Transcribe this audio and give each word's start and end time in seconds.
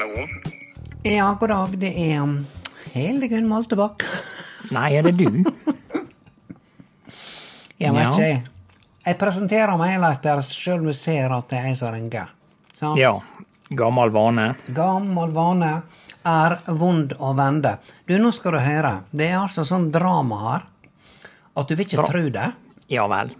Hallo. 0.00 0.28
Ja, 1.02 1.36
god 1.40 1.48
dag. 1.48 1.68
Det 1.80 1.90
er 2.10 2.20
um, 2.22 2.36
Hildegunn 2.92 3.48
Moltebakk. 3.48 4.04
Nei, 4.74 4.90
er 4.98 5.02
det 5.08 5.16
du? 5.18 5.28
Jeg 7.78 7.94
vet 7.94 8.02
Ja. 8.02 8.10
ikke, 8.10 8.22
jeg. 8.26 8.42
Jeg 9.06 9.16
presenterer 9.20 9.76
meg, 9.78 9.94
Leif 10.02 10.18
Per, 10.24 10.40
sjøl 10.44 10.80
om 10.82 10.88
du 10.90 10.94
ser 10.98 11.30
at 11.32 11.46
det 11.48 11.58
er 11.60 11.68
jeg 11.70 11.76
som 11.78 11.92
ringer. 11.94 12.32
Sant? 12.74 12.98
Ja. 12.98 13.12
Gammel 13.70 14.10
vane. 14.12 14.48
Gammel 14.74 15.30
vane 15.36 15.70
er 16.28 16.56
vond 16.76 17.14
å 17.22 17.30
vende. 17.38 17.76
Du, 18.08 18.16
nå 18.18 18.32
skal 18.34 18.56
du 18.58 18.60
høre. 18.64 18.90
Det 19.14 19.28
er 19.30 19.38
altså 19.38 19.62
sånn 19.68 19.86
drama 19.94 20.40
her 20.42 20.66
at 21.58 21.68
du 21.70 21.76
vil 21.78 21.86
ikke 21.86 22.02
Bra. 22.02 22.10
tro 22.10 22.24
det. 22.34 22.48
Ja 22.92 23.06
vel. 23.10 23.30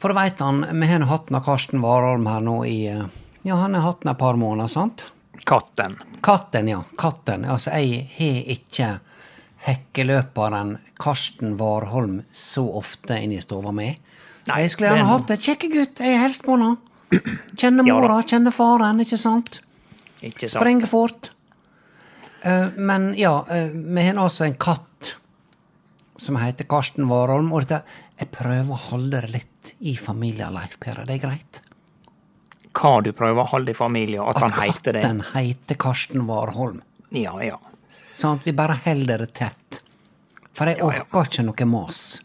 For 0.00 0.14
veit 0.16 0.40
han, 0.42 0.62
vi 0.72 0.86
har 0.90 1.04
hatt 1.10 1.28
Karsten 1.44 1.82
Warholm 1.82 2.26
her 2.30 2.40
nå 2.46 2.56
i 2.66 2.78
eh, 2.94 3.04
Ja, 3.42 3.56
han 3.58 3.74
har 3.74 3.82
hatt 3.88 4.04
den 4.04 4.12
et 4.12 4.18
par 4.18 4.38
måneder, 4.38 4.70
sant? 4.70 5.04
Katten. 5.44 5.96
Katten, 6.22 6.68
ja. 6.70 6.82
Katten. 6.98 7.44
Altså, 7.50 7.72
jeg 7.74 8.06
har 8.16 8.52
ikke 8.54 8.90
hekkeløperen 9.66 10.76
Karsten 11.02 11.56
Warholm 11.58 12.22
så 12.32 12.64
ofte 12.78 13.18
inn 13.22 13.34
i 13.34 13.40
stova 13.42 13.72
mi. 13.74 13.90
Jeg 14.46 14.70
skulle 14.70 14.90
gjerne 14.90 15.10
hatt 15.10 15.30
en 15.30 15.42
kjekkegutt. 15.42 16.02
Jeg 16.02 16.16
er 16.16 16.22
helst 16.22 16.46
på 16.46 16.58
han. 16.58 16.78
Kjenner 17.58 17.86
Ja 17.90 17.98
mora, 17.98 18.20
kjenner 18.26 18.54
faren, 18.54 19.02
ikke 19.02 19.18
sant? 19.20 19.60
Ikke 20.22 20.48
sant? 20.48 20.60
Springer 20.60 20.90
fort. 20.90 21.32
Uh, 22.42 22.70
men 22.78 23.12
ja, 23.18 23.36
uh, 23.46 23.74
vi 23.74 24.06
har 24.06 24.18
altså 24.18 24.46
en 24.48 24.58
katt 24.58 25.12
som 26.18 26.38
heter 26.38 26.66
Karsten 26.70 27.10
Warholm. 27.10 27.50
Og 27.54 27.66
dette, 27.66 27.82
jeg 28.18 28.30
prøver 28.34 28.74
å 28.74 28.82
holde 28.90 29.22
det 29.22 29.34
litt 29.34 29.74
i 29.80 29.94
familien, 29.98 30.54
Leif 30.54 30.78
Per. 30.82 31.02
Er 31.02 31.10
det 31.10 31.20
greit? 31.22 31.62
Hva 32.72 32.92
du 33.04 33.12
prøver 33.12 33.42
å 33.42 33.50
holde 33.52 33.72
i 33.74 33.76
familie, 33.76 34.22
at 34.24 34.38
han 34.40 34.54
heter 34.56 34.96
det. 34.96 35.04
At 35.04 35.10
katten 35.10 35.24
heter 35.34 35.78
Karsten 35.80 36.26
Warholm. 36.28 36.80
Ja, 37.12 37.34
ja. 37.44 37.58
Sånn 38.16 38.38
at 38.38 38.46
vi 38.48 38.54
bare 38.56 38.78
holder 38.84 39.24
det 39.26 39.32
tett. 39.36 39.82
For 40.52 40.68
jeg 40.68 40.78
Ja, 40.80 40.90
ja. 40.92 41.02
orker 41.04 41.28
ikke 41.28 41.44
noe 41.48 41.66
mas. 41.68 42.20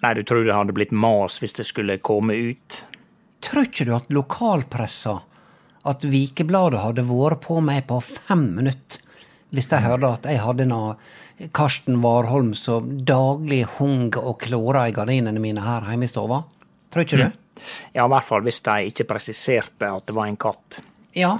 Nei, 0.00 0.14
du 0.16 0.22
tror 0.24 0.44
det 0.44 0.54
hadde 0.56 0.72
blitt 0.76 0.92
mas 0.96 1.38
hvis 1.42 1.52
det 1.58 1.66
skulle 1.68 1.98
komme 2.00 2.32
ut? 2.36 2.84
Tror 3.44 3.66
ikke 3.68 3.84
du 3.88 3.94
at 3.96 4.08
lokalpressa, 4.12 5.18
at 5.88 6.04
Vikebladet 6.04 6.80
hadde 6.80 7.04
vært 7.08 7.40
på 7.44 7.60
meg 7.64 7.86
på 7.88 8.00
fem 8.04 8.50
minutter 8.56 9.00
hvis 9.50 9.66
de 9.66 9.80
hørte 9.82 10.06
at 10.14 10.26
jeg 10.30 10.38
hadde 10.44 10.66
noe 10.70 10.92
Karsten 11.56 11.96
Warholm 12.04 12.52
som 12.54 13.00
daglig 13.08 13.64
hung 13.78 14.12
og 14.20 14.36
klora 14.44 14.84
i 14.86 14.92
gardinene 14.94 15.40
mine 15.42 15.64
her 15.64 15.88
hjemme 15.88 16.06
i 16.06 16.12
stova? 16.12 16.42
Tror 16.92 17.02
ikke 17.02 17.18
du? 17.18 17.38
Ja, 17.92 18.04
i 18.06 18.08
hvert 18.12 18.24
fall 18.26 18.42
hvis 18.46 18.60
de 18.66 18.76
ikke 18.90 19.06
presiserte 19.10 19.90
at 19.90 20.06
det 20.06 20.14
var 20.16 20.26
en 20.30 20.36
katt. 20.40 20.80
Ja. 21.16 21.38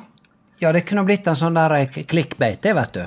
Ja, 0.61 0.73
det 0.77 0.83
kunne 0.89 1.05
blitt 1.09 1.27
en 1.31 1.39
sånn 1.41 1.57
der 1.57 1.75
klikkbeite, 1.89 2.69
det, 2.69 2.75
vet 2.77 2.93
du. 2.99 3.07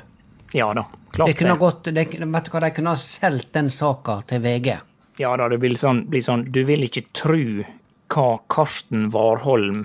Ja 0.58 0.72
da, 0.74 0.84
klart 1.14 1.30
Det 1.30 1.34
kunne 1.38 1.54
det. 1.56 1.60
gått, 1.62 1.84
det, 1.94 2.08
vet 2.18 2.46
du 2.46 2.52
hva, 2.54 2.60
De 2.62 2.72
kunne 2.78 2.94
ha 2.94 3.00
solgt 3.02 3.52
den 3.54 3.70
saka 3.74 4.20
til 4.30 4.42
VG. 4.42 4.74
Ja 5.22 5.36
da, 5.38 5.48
det 5.50 5.60
vil 5.62 5.78
sånn, 5.78 6.04
bli 6.10 6.22
sånn 6.26 6.48
Du 6.50 6.64
vil 6.66 6.86
ikke 6.88 7.04
tru 7.14 7.64
hva 8.14 8.28
Karsten 8.50 9.08
Warholm 9.14 9.84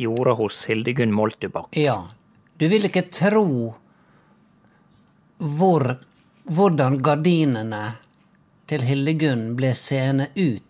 gjorde 0.00 0.34
hos 0.36 0.62
Hildegunn 0.68 1.12
Moltebakk. 1.12 1.76
Ja. 1.76 1.98
Du 2.60 2.66
vil 2.68 2.84
ikke 2.88 3.06
tro 3.12 3.44
hvor, 5.40 5.86
hvordan 6.44 6.98
gardinene 7.04 7.82
til 8.68 8.84
Hildegunn 8.86 9.54
ble 9.58 9.72
seende 9.76 10.28
ut 10.36 10.69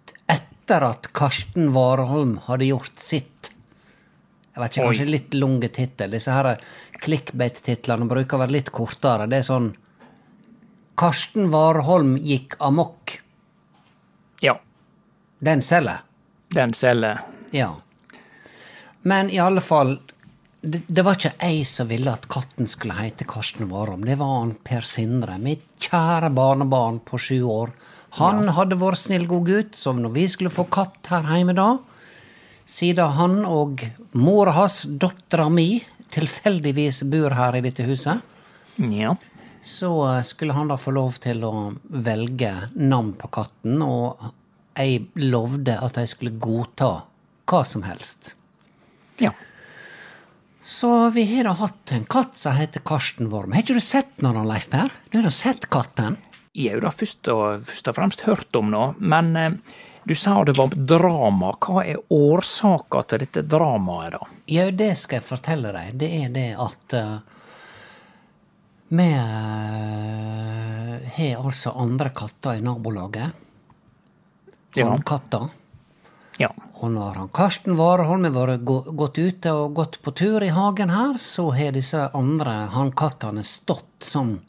etter 0.71 0.85
at 0.87 1.09
Karsten 1.13 1.73
Warholm 1.75 2.37
hadde 2.47 2.69
gjort 2.69 2.99
sitt. 3.03 3.51
Jeg 4.55 4.63
vet 4.63 4.77
ikke, 4.77 4.85
kanskje 4.87 5.07
Oi. 5.07 5.11
litt 5.11 5.35
lang 5.35 5.57
tittel. 5.67 6.13
Disse 6.15 6.31
her 6.35 6.61
clickbait-titlene 7.03 8.07
bruker 8.07 8.39
å 8.39 8.43
være 8.45 8.55
litt 8.55 8.71
kortere. 8.71 9.27
Det 9.27 9.41
er 9.41 9.49
sånn 9.49 9.73
Karsten 11.01 11.51
Warholm 11.51 12.15
gikk 12.23 12.55
amok. 12.63 13.17
Ja, 14.45 14.61
Den 15.43 15.61
selger. 15.63 16.03
den 16.55 16.73
selger. 16.75 17.25
Ja. 17.51 17.75
Men 19.03 19.31
i 19.31 19.39
alle 19.39 19.61
fall 19.61 19.99
det, 20.61 20.83
det 20.87 21.03
var 21.03 21.17
ikke 21.17 21.35
jeg 21.41 21.65
som 21.67 21.89
ville 21.89 22.13
at 22.13 22.29
katten 22.29 22.69
skulle 22.69 22.95
hete 22.95 23.25
Karsten 23.25 23.71
Warholm. 23.71 24.05
Det 24.05 24.19
var 24.21 24.39
han 24.41 24.55
Per 24.63 24.83
Sindre, 24.87 25.39
mitt 25.39 25.65
kjære 25.81 26.31
barnebarn 26.31 27.01
på 27.01 27.19
sju 27.19 27.43
år. 27.43 27.73
Han 28.19 28.49
hadde 28.57 28.79
vært 28.81 28.99
snill, 28.99 29.27
god 29.31 29.47
gutt, 29.47 29.77
så 29.79 29.93
når 29.95 30.11
vi 30.17 30.25
skulle 30.29 30.51
få 30.51 30.65
katt 30.73 31.07
her 31.13 31.23
hjemme 31.37 31.55
da, 31.55 31.69
siden 32.71 33.13
han 33.17 33.37
og 33.47 33.85
mora 34.19 34.55
hans, 34.57 34.83
dattera 34.89 35.49
mi, 35.51 35.81
tilfeldigvis 36.11 37.05
bor 37.11 37.35
her 37.39 37.59
i 37.59 37.63
dette 37.63 37.87
huset, 37.87 38.23
Ja. 38.81 39.15
så 39.63 39.91
eh, 40.17 40.23
skulle 40.27 40.55
han 40.57 40.69
da 40.73 40.77
få 40.81 40.91
lov 40.97 41.19
til 41.23 41.45
å 41.45 41.53
velge 41.91 42.51
navn 42.75 43.13
på 43.21 43.31
katten, 43.31 43.83
og 43.83 44.19
jeg 44.79 45.07
lovde 45.21 45.77
at 45.83 45.99
jeg 46.01 46.09
skulle 46.15 46.39
godta 46.41 47.03
hva 47.51 47.63
som 47.67 47.83
helst. 47.87 48.35
ja. 49.19 49.33
Så 50.71 51.11
vi 51.11 51.25
har 51.27 51.49
da 51.49 51.53
hatt 51.59 51.91
en 51.97 52.05
katt 52.07 52.37
som 52.39 52.55
heter 52.55 52.81
Karsten 52.87 53.27
Worm. 53.33 53.51
Har 53.57 53.65
ikke 53.65 53.75
du 53.75 53.83
sett 53.83 54.11
den, 54.21 54.37
Leif 54.47 54.69
Per? 54.71 54.93
Du 55.11 55.19
har 55.19 55.25
da 55.27 55.31
sett 55.35 55.67
katten? 55.73 56.17
Jeg 56.53 56.73
har 56.73 56.81
jo 56.81 56.83
da 56.83 56.91
først 56.91 57.29
og, 57.31 57.63
først 57.69 57.89
og 57.93 57.95
fremst 57.95 58.25
hørt 58.27 58.57
om 58.59 58.71
nå, 58.73 58.95
men 58.99 59.37
eh, 59.39 59.53
du 60.09 60.15
sa 60.19 60.41
det 60.45 60.57
var 60.59 60.73
drama. 60.75 61.53
Hva 61.63 61.85
er 61.87 62.01
årsaka 62.11 63.03
til 63.07 63.23
dette 63.23 63.45
dramaet, 63.47 64.17
da? 64.17 64.27
Ja, 64.51 64.71
det 64.75 64.97
skal 64.99 65.21
jeg 65.21 65.29
fortelle 65.29 65.71
deg. 65.77 65.93
Det 66.01 66.09
er 66.25 66.33
det 66.35 66.49
at 66.59 66.97
eh, 66.99 67.19
Vi 68.91 69.07
uh, 69.15 70.97
har 71.15 71.45
altså 71.47 71.71
andre 71.79 72.11
katter 72.11 72.59
i 72.59 72.65
nabolaget. 72.67 73.31
Ja. 74.75 74.89
Hannkatter. 74.89 75.49
Ja. 76.41 76.49
Og 76.81 76.91
når 76.97 77.21
han 77.21 77.29
Karsten 77.37 77.77
Vareholm 77.79 78.25
har 78.27 78.35
vært 78.35 78.65
gå- 78.67 78.91
gått 78.97 79.19
ute 79.21 79.53
og 79.55 79.75
gått 79.79 80.01
på 80.03 80.11
tur 80.19 80.43
i 80.43 80.51
hagen 80.57 80.91
her, 80.91 81.15
så 81.23 81.51
har 81.55 81.71
disse 81.77 82.09
andre 82.17 82.67
hannkattene 82.75 83.45
stått 83.47 84.09
sånn 84.11 84.41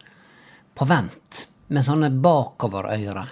på 0.74 0.88
vent, 0.90 1.46
med 1.72 1.86
sånne 1.88 2.10
bakoverøyre. 2.24 3.24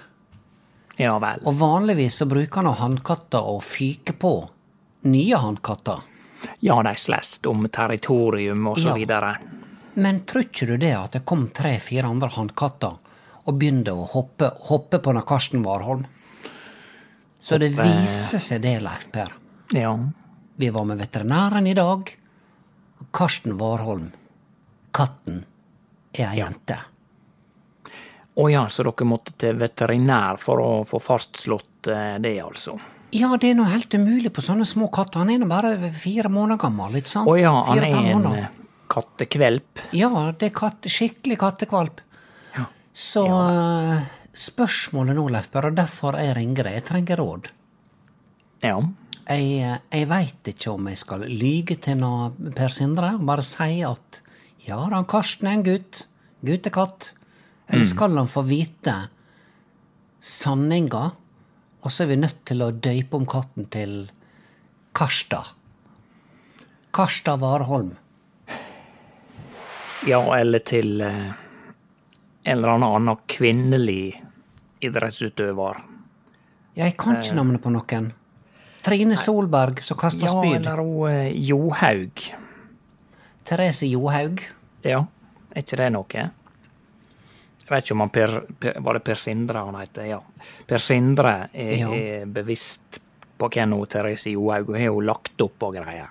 Ja 0.99 1.15
vel. 1.19 1.41
Og 1.47 1.55
vanligvis 1.59 2.17
så 2.21 2.27
bruker 2.27 2.63
han 2.63 2.75
hannkatter 2.79 3.43
å 3.43 3.57
fyke 3.63 4.15
på 4.19 4.33
nye 5.07 5.39
hannkatter. 5.39 6.01
Ja, 6.63 6.77
de 6.83 6.93
slåss 6.95 7.39
om 7.51 7.67
territorium 7.71 8.67
og 8.67 8.77
så 8.79 8.89
Ja. 8.89 8.95
videre. 8.95 9.37
Men 9.95 10.21
tror 10.21 10.43
ikke 10.45 10.67
du 10.67 10.77
det 10.77 10.93
at 10.95 11.11
det 11.11 11.25
kom 11.25 11.49
tre-fire 11.49 12.07
andre 12.07 12.29
hannkatter 12.29 12.97
og 13.45 13.57
begynte 13.59 13.91
å 13.91 14.07
hoppe, 14.07 14.51
hoppe 14.69 14.99
på 14.99 15.13
når 15.13 15.25
Karsten 15.27 15.63
Warholm? 15.63 16.05
Så 17.39 17.57
det 17.59 17.71
viser 17.75 18.39
seg 18.39 18.61
det, 18.61 18.81
Leif 18.81 19.11
Per. 19.11 19.31
Ja. 19.73 19.97
Vi 20.57 20.69
var 20.69 20.85
med 20.85 20.99
veterinæren 20.99 21.67
i 21.67 21.73
dag. 21.73 22.09
Karsten 23.13 23.57
Warholm, 23.57 24.11
katten, 24.93 25.45
er 26.13 26.27
ei 26.33 26.37
jente. 26.41 26.77
Å 28.39 28.45
ja, 28.51 28.63
så 28.71 28.85
dere 28.87 29.07
måtte 29.07 29.33
til 29.39 29.57
veterinær 29.59 30.39
for 30.39 30.61
å 30.63 30.71
få 30.87 31.01
fastslått 31.03 31.89
eh, 31.91 32.15
det, 32.23 32.37
altså? 32.43 32.77
Ja, 33.15 33.33
det 33.41 33.51
er 33.51 33.57
nå 33.57 33.65
helt 33.67 33.93
umulig 33.97 34.31
på 34.35 34.43
sånne 34.45 34.67
små 34.69 34.87
katter. 34.93 35.23
Han 35.23 35.33
er 35.33 35.41
nå 35.41 35.49
bare 35.49 35.73
fire 35.91 36.29
måneder 36.31 36.61
gammel, 36.61 36.99
ikke 37.01 37.11
sant? 37.11 37.29
Å 37.29 37.35
ja, 37.39 37.55
han 37.67 37.81
er 37.81 37.89
en 37.89 38.07
måneder. 38.13 38.45
eh, 38.45 38.77
kattekvelp. 38.93 39.83
Ja, 39.97 40.11
det 40.31 40.51
er 40.51 40.55
katt, 40.61 40.87
skikkelig 40.89 41.39
kattekvalp. 41.41 42.05
Så 42.99 43.21
ja. 43.29 43.99
spørsmålet 44.35 45.15
nå, 45.15 45.29
Leif 45.31 45.53
og 45.55 45.69
derfor 45.77 46.17
jeg 46.19 46.33
ringer 46.35 46.67
deg, 46.67 46.79
jeg 46.79 46.85
trenger 46.89 47.21
råd. 47.21 47.45
Ja. 48.65 48.75
Jeg, 49.29 49.45
eh, 49.61 49.77
jeg 49.93 50.09
veit 50.09 50.49
ikke 50.51 50.73
om 50.73 50.89
jeg 50.89 50.99
skal 50.99 51.23
lyge 51.29 51.77
til 51.79 51.99
nå 52.01 52.11
Per 52.57 52.73
Sindre 52.73 53.13
og 53.15 53.23
bare 53.29 53.45
si 53.45 53.79
at 53.87 54.19
ja, 54.65 54.81
da, 54.91 54.99
Karsten 55.07 55.47
er 55.47 55.57
en 55.57 55.65
gutt. 55.65 56.03
Guttekatt. 56.45 57.13
Eller 57.69 57.85
skal 57.85 58.17
han 58.17 58.27
få 58.27 58.41
vite 58.49 58.95
sanninga, 60.19 61.03
og 61.81 61.91
så 61.93 62.03
er 62.03 62.09
vi 62.11 62.17
nødt 62.19 62.41
til 62.49 62.63
å 62.65 62.71
døype 62.73 63.15
om 63.19 63.27
katten 63.29 63.67
til 63.71 63.93
Karsta. 64.97 65.43
Karsta 66.91 67.35
Warholm. 67.39 67.93
ja, 70.07 70.19
eller 70.39 70.59
til 70.65 71.01
eh, 71.01 71.29
en 72.43 72.57
eller 72.57 72.73
annen 72.73 73.15
kvinnelig 73.29 74.15
idrettsutøver. 74.81 75.81
Jeg 76.79 76.95
kan 76.97 77.19
ikke 77.19 77.35
navnet 77.37 77.61
på 77.63 77.71
noen. 77.73 78.11
Trine 78.83 79.15
Solberg 79.19 79.81
som 79.83 79.97
kasta 79.99 80.25
Ja, 80.25 80.31
spyd. 80.33 80.55
eller 80.61 80.81
hun 80.81 81.11
eh, 81.11 81.33
Johaug. 81.49 82.23
Therese 83.45 83.85
Johaug. 83.91 84.41
Ja, 84.87 85.03
er 85.51 85.61
ikke 85.63 85.77
det 85.81 85.89
noe? 85.93 86.29
Jeg 87.69 87.75
vet 87.75 87.85
ikke 87.85 87.93
om 87.93 88.01
han 88.01 88.09
Per, 88.09 88.31
per 88.59 88.79
Var 88.81 88.97
det 88.97 89.03
Per 89.05 89.19
Sindre 89.21 89.61
han 89.67 89.75
heter? 89.77 90.05
Ja. 90.09 90.19
Per 90.67 90.81
Sindre 90.81 91.33
er, 91.53 91.75
Ja. 91.77 91.89
er 91.93 92.25
bevisst 92.25 92.99
på 93.39 93.49
hvem 93.49 93.75
Therese 93.87 94.31
Johaug 94.33 94.73
har 94.75 94.89
hun 94.89 95.05
lagt 95.05 95.39
opp 95.41 95.63
og 95.63 95.75
greier. 95.75 96.09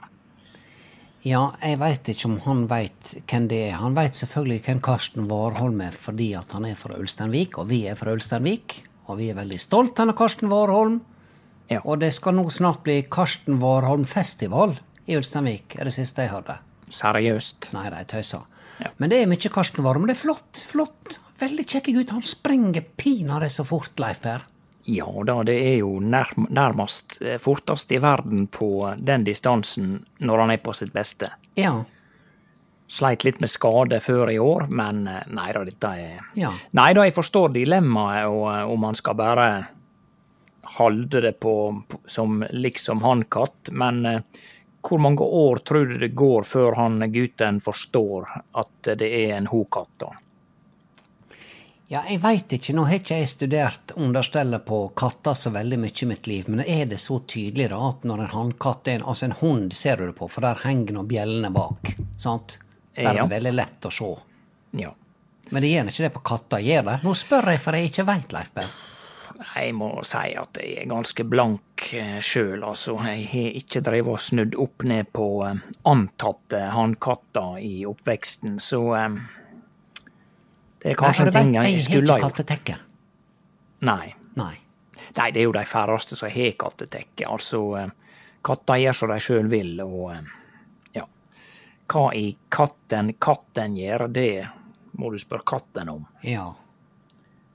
Ja, 1.26 1.50
jeg 1.60 1.78
veit 1.80 2.08
ikke 2.08 2.28
om 2.30 2.36
han 2.44 2.66
veit 2.70 3.10
hvem 3.26 3.48
det 3.50 3.58
er. 3.68 3.72
Han 3.82 3.94
veit 3.96 4.14
selvfølgelig 4.14 4.62
hvem 4.68 4.80
Karsten 4.80 5.26
Warholm 5.28 5.80
er 5.84 5.90
fordi 5.90 6.30
at 6.38 6.52
han 6.52 6.64
er 6.64 6.74
fra 6.78 6.94
Ulsteinvik, 6.96 7.58
og 7.58 7.68
vi 7.68 7.86
er 7.90 7.98
fra 7.98 8.12
Ulsteinvik. 8.14 8.84
Og 9.08 9.18
vi 9.18 9.30
er 9.32 9.34
veldig 9.34 9.58
stolt 9.60 9.98
av 10.00 10.12
Karsten 10.16 10.48
Warholm. 10.52 11.00
Ja. 11.68 11.80
Og 11.84 11.98
det 12.00 12.12
skal 12.14 12.36
nå 12.36 12.46
snart 12.52 12.82
bli 12.84 13.02
Karsten 13.10 13.58
Warholm-festival 13.60 14.78
i 15.08 15.16
Ulsteinvik, 15.16 15.76
er 15.80 15.88
det 15.88 15.94
siste 15.96 16.22
jeg 16.22 16.30
hørte. 16.32 16.58
Seriøst. 16.92 17.72
Nei, 17.74 17.88
de 17.92 18.04
tøyser. 18.08 18.44
Ja. 18.80 18.92
Men 19.00 19.10
det 19.10 19.22
er 19.22 19.28
mye 19.28 19.50
Karsten 19.52 19.84
Warholm. 19.84 20.06
Det 20.08 20.16
er 20.16 20.20
flott, 20.22 20.62
flott. 20.70 21.18
Veldig 21.38 21.64
kjekke 21.70 21.94
gutt. 21.94 22.14
Han 22.14 22.24
sprenger 22.26 22.84
pinadø 22.98 23.48
så 23.52 23.64
fort, 23.66 23.94
Leif 24.02 24.22
Per. 24.24 24.46
Ja 24.88 25.08
da, 25.26 25.42
det 25.44 25.54
er 25.60 25.76
jo 25.82 25.98
nær, 26.00 26.30
nærmest 26.48 27.18
eh, 27.20 27.36
fortest 27.42 27.92
i 27.92 27.98
verden 28.00 28.46
på 28.48 28.88
den 28.96 29.26
distansen 29.26 29.98
når 30.24 30.44
han 30.44 30.52
er 30.54 30.60
på 30.64 30.72
sitt 30.72 30.94
beste. 30.94 31.28
Ja. 31.60 31.74
Sleit 32.88 33.26
litt 33.26 33.42
med 33.44 33.52
skade 33.52 33.98
før 34.00 34.32
i 34.32 34.38
år, 34.40 34.64
men 34.72 35.02
eh, 35.06 35.26
nei 35.36 35.50
da, 35.52 35.64
dette 35.68 35.90
er 35.92 36.22
Ja. 36.40 36.54
Nei 36.78 36.92
da, 36.96 37.04
jeg 37.04 37.16
forstår 37.18 37.52
dilemmaet, 37.58 38.30
og 38.32 38.46
eh, 38.54 38.62
om 38.72 38.86
han 38.88 38.96
skal 38.96 39.18
bare 39.18 39.48
holde 40.78 41.20
det 41.20 41.34
på, 41.40 41.52
som 42.08 42.40
liksom 42.50 43.04
hannkatt, 43.04 43.70
men 43.72 44.22
hvor 44.84 45.00
mange 45.00 45.24
år 45.24 45.60
tror 45.68 45.88
du 45.88 45.98
det 46.00 46.14
går 46.16 46.48
før 46.48 46.76
han 46.76 47.00
gutten 47.12 47.60
forstår 47.60 48.28
at 48.56 48.90
det 49.00 49.08
er 49.08 49.36
en 49.36 49.48
hokatt, 49.52 49.92
da? 50.00 50.10
Ja, 51.88 52.02
jeg 52.04 52.20
veit 52.20 52.52
ikke. 52.52 52.74
Nå 52.76 52.82
har 52.84 52.98
ikke 53.00 53.16
jeg 53.16 53.28
studert 53.30 53.94
understellet 53.96 54.66
på 54.68 54.82
katter 54.98 55.36
så 55.38 55.48
veldig 55.54 55.78
mye 55.80 56.02
i 56.04 56.08
mitt 56.10 56.26
liv, 56.28 56.48
men 56.52 56.60
er 56.60 56.84
det 56.90 56.98
så 57.00 57.16
tydelig 57.24 57.70
da 57.72 57.78
at 57.86 58.02
når 58.08 58.26
en 58.26 58.34
hannkatt 58.34 58.90
er 58.92 58.98
en 58.98 59.06
Altså, 59.08 59.24
en 59.24 59.36
hund 59.40 59.72
ser 59.72 59.96
du 59.96 60.04
det 60.10 60.16
på, 60.18 60.28
for 60.28 60.44
der 60.44 60.60
henger 60.66 60.98
nå 60.98 61.06
bjellene 61.08 61.48
bak. 61.54 61.94
Sant? 62.20 62.58
Der 62.92 63.08
er 63.14 63.22
det 63.22 63.30
veldig 63.32 63.54
lett 63.56 63.88
å 63.88 63.92
se. 63.94 64.10
Ja. 64.76 64.92
Men 65.48 65.64
det 65.64 65.70
gjør 65.72 65.88
ikke 65.88 66.04
det 66.04 66.12
på 66.18 66.24
katter, 66.28 66.66
gjør 66.66 66.84
det? 66.90 66.98
Nå 67.08 67.16
spør 67.16 67.50
jeg, 67.54 67.62
for 67.64 67.78
jeg 67.78 67.88
ikke 67.88 68.06
veit, 68.10 68.36
Leif 68.36 68.52
Berr. 68.58 68.76
Jeg 69.38 69.72
må 69.78 69.88
si 70.06 70.34
at 70.36 70.58
jeg 70.60 70.82
er 70.82 70.88
ganske 70.90 71.24
blank 71.24 71.88
sjøl, 72.20 72.66
altså. 72.68 72.98
Jeg 73.06 73.24
har 73.32 73.58
ikke 73.62 73.82
drevet 73.86 74.12
og 74.12 74.22
snudd 74.22 74.60
opp 74.60 74.84
ned 74.84 75.08
på 75.14 75.28
eh, 75.46 75.60
antatte 75.88 76.62
hannkatter 76.74 77.56
i 77.62 77.86
oppveksten, 77.88 78.58
så 78.60 78.82
eh, 78.98 79.20
det 80.82 80.90
er 80.92 80.94
kanskje 81.00 81.26
en 81.26 81.32
ting 81.32 81.54
jeg 81.54 81.72
jeg 81.74 81.82
skulle 81.82 82.12
har 82.12 82.20
ha 82.20 82.28
ikke 82.28 82.28
gjort. 82.28 82.36
kattetekke. 82.36 82.76
Nei. 83.88 84.14
Nei. 84.36 84.54
Nei, 85.16 85.30
det 85.32 85.40
er 85.40 85.44
jo 85.48 85.52
de 85.52 85.64
færreste 85.66 86.16
som 86.16 86.28
har 86.30 86.52
kattetekke. 86.58 87.26
Altså, 87.26 87.60
eh, 87.80 87.90
katter 88.44 88.74
gjør 88.82 88.94
som 88.94 89.08
de 89.10 89.18
sjøl 89.20 89.48
vil, 89.50 89.80
og 89.82 90.12
eh, 90.12 90.20
ja. 90.94 91.04
Hva 91.88 92.04
i 92.14 92.36
katten 92.50 93.14
katten 93.18 93.74
gjør, 93.76 94.06
det 94.12 94.48
må 94.98 95.10
du 95.10 95.18
spørre 95.18 95.44
katten 95.46 95.88
om. 95.88 96.06
Ja. 96.22 96.52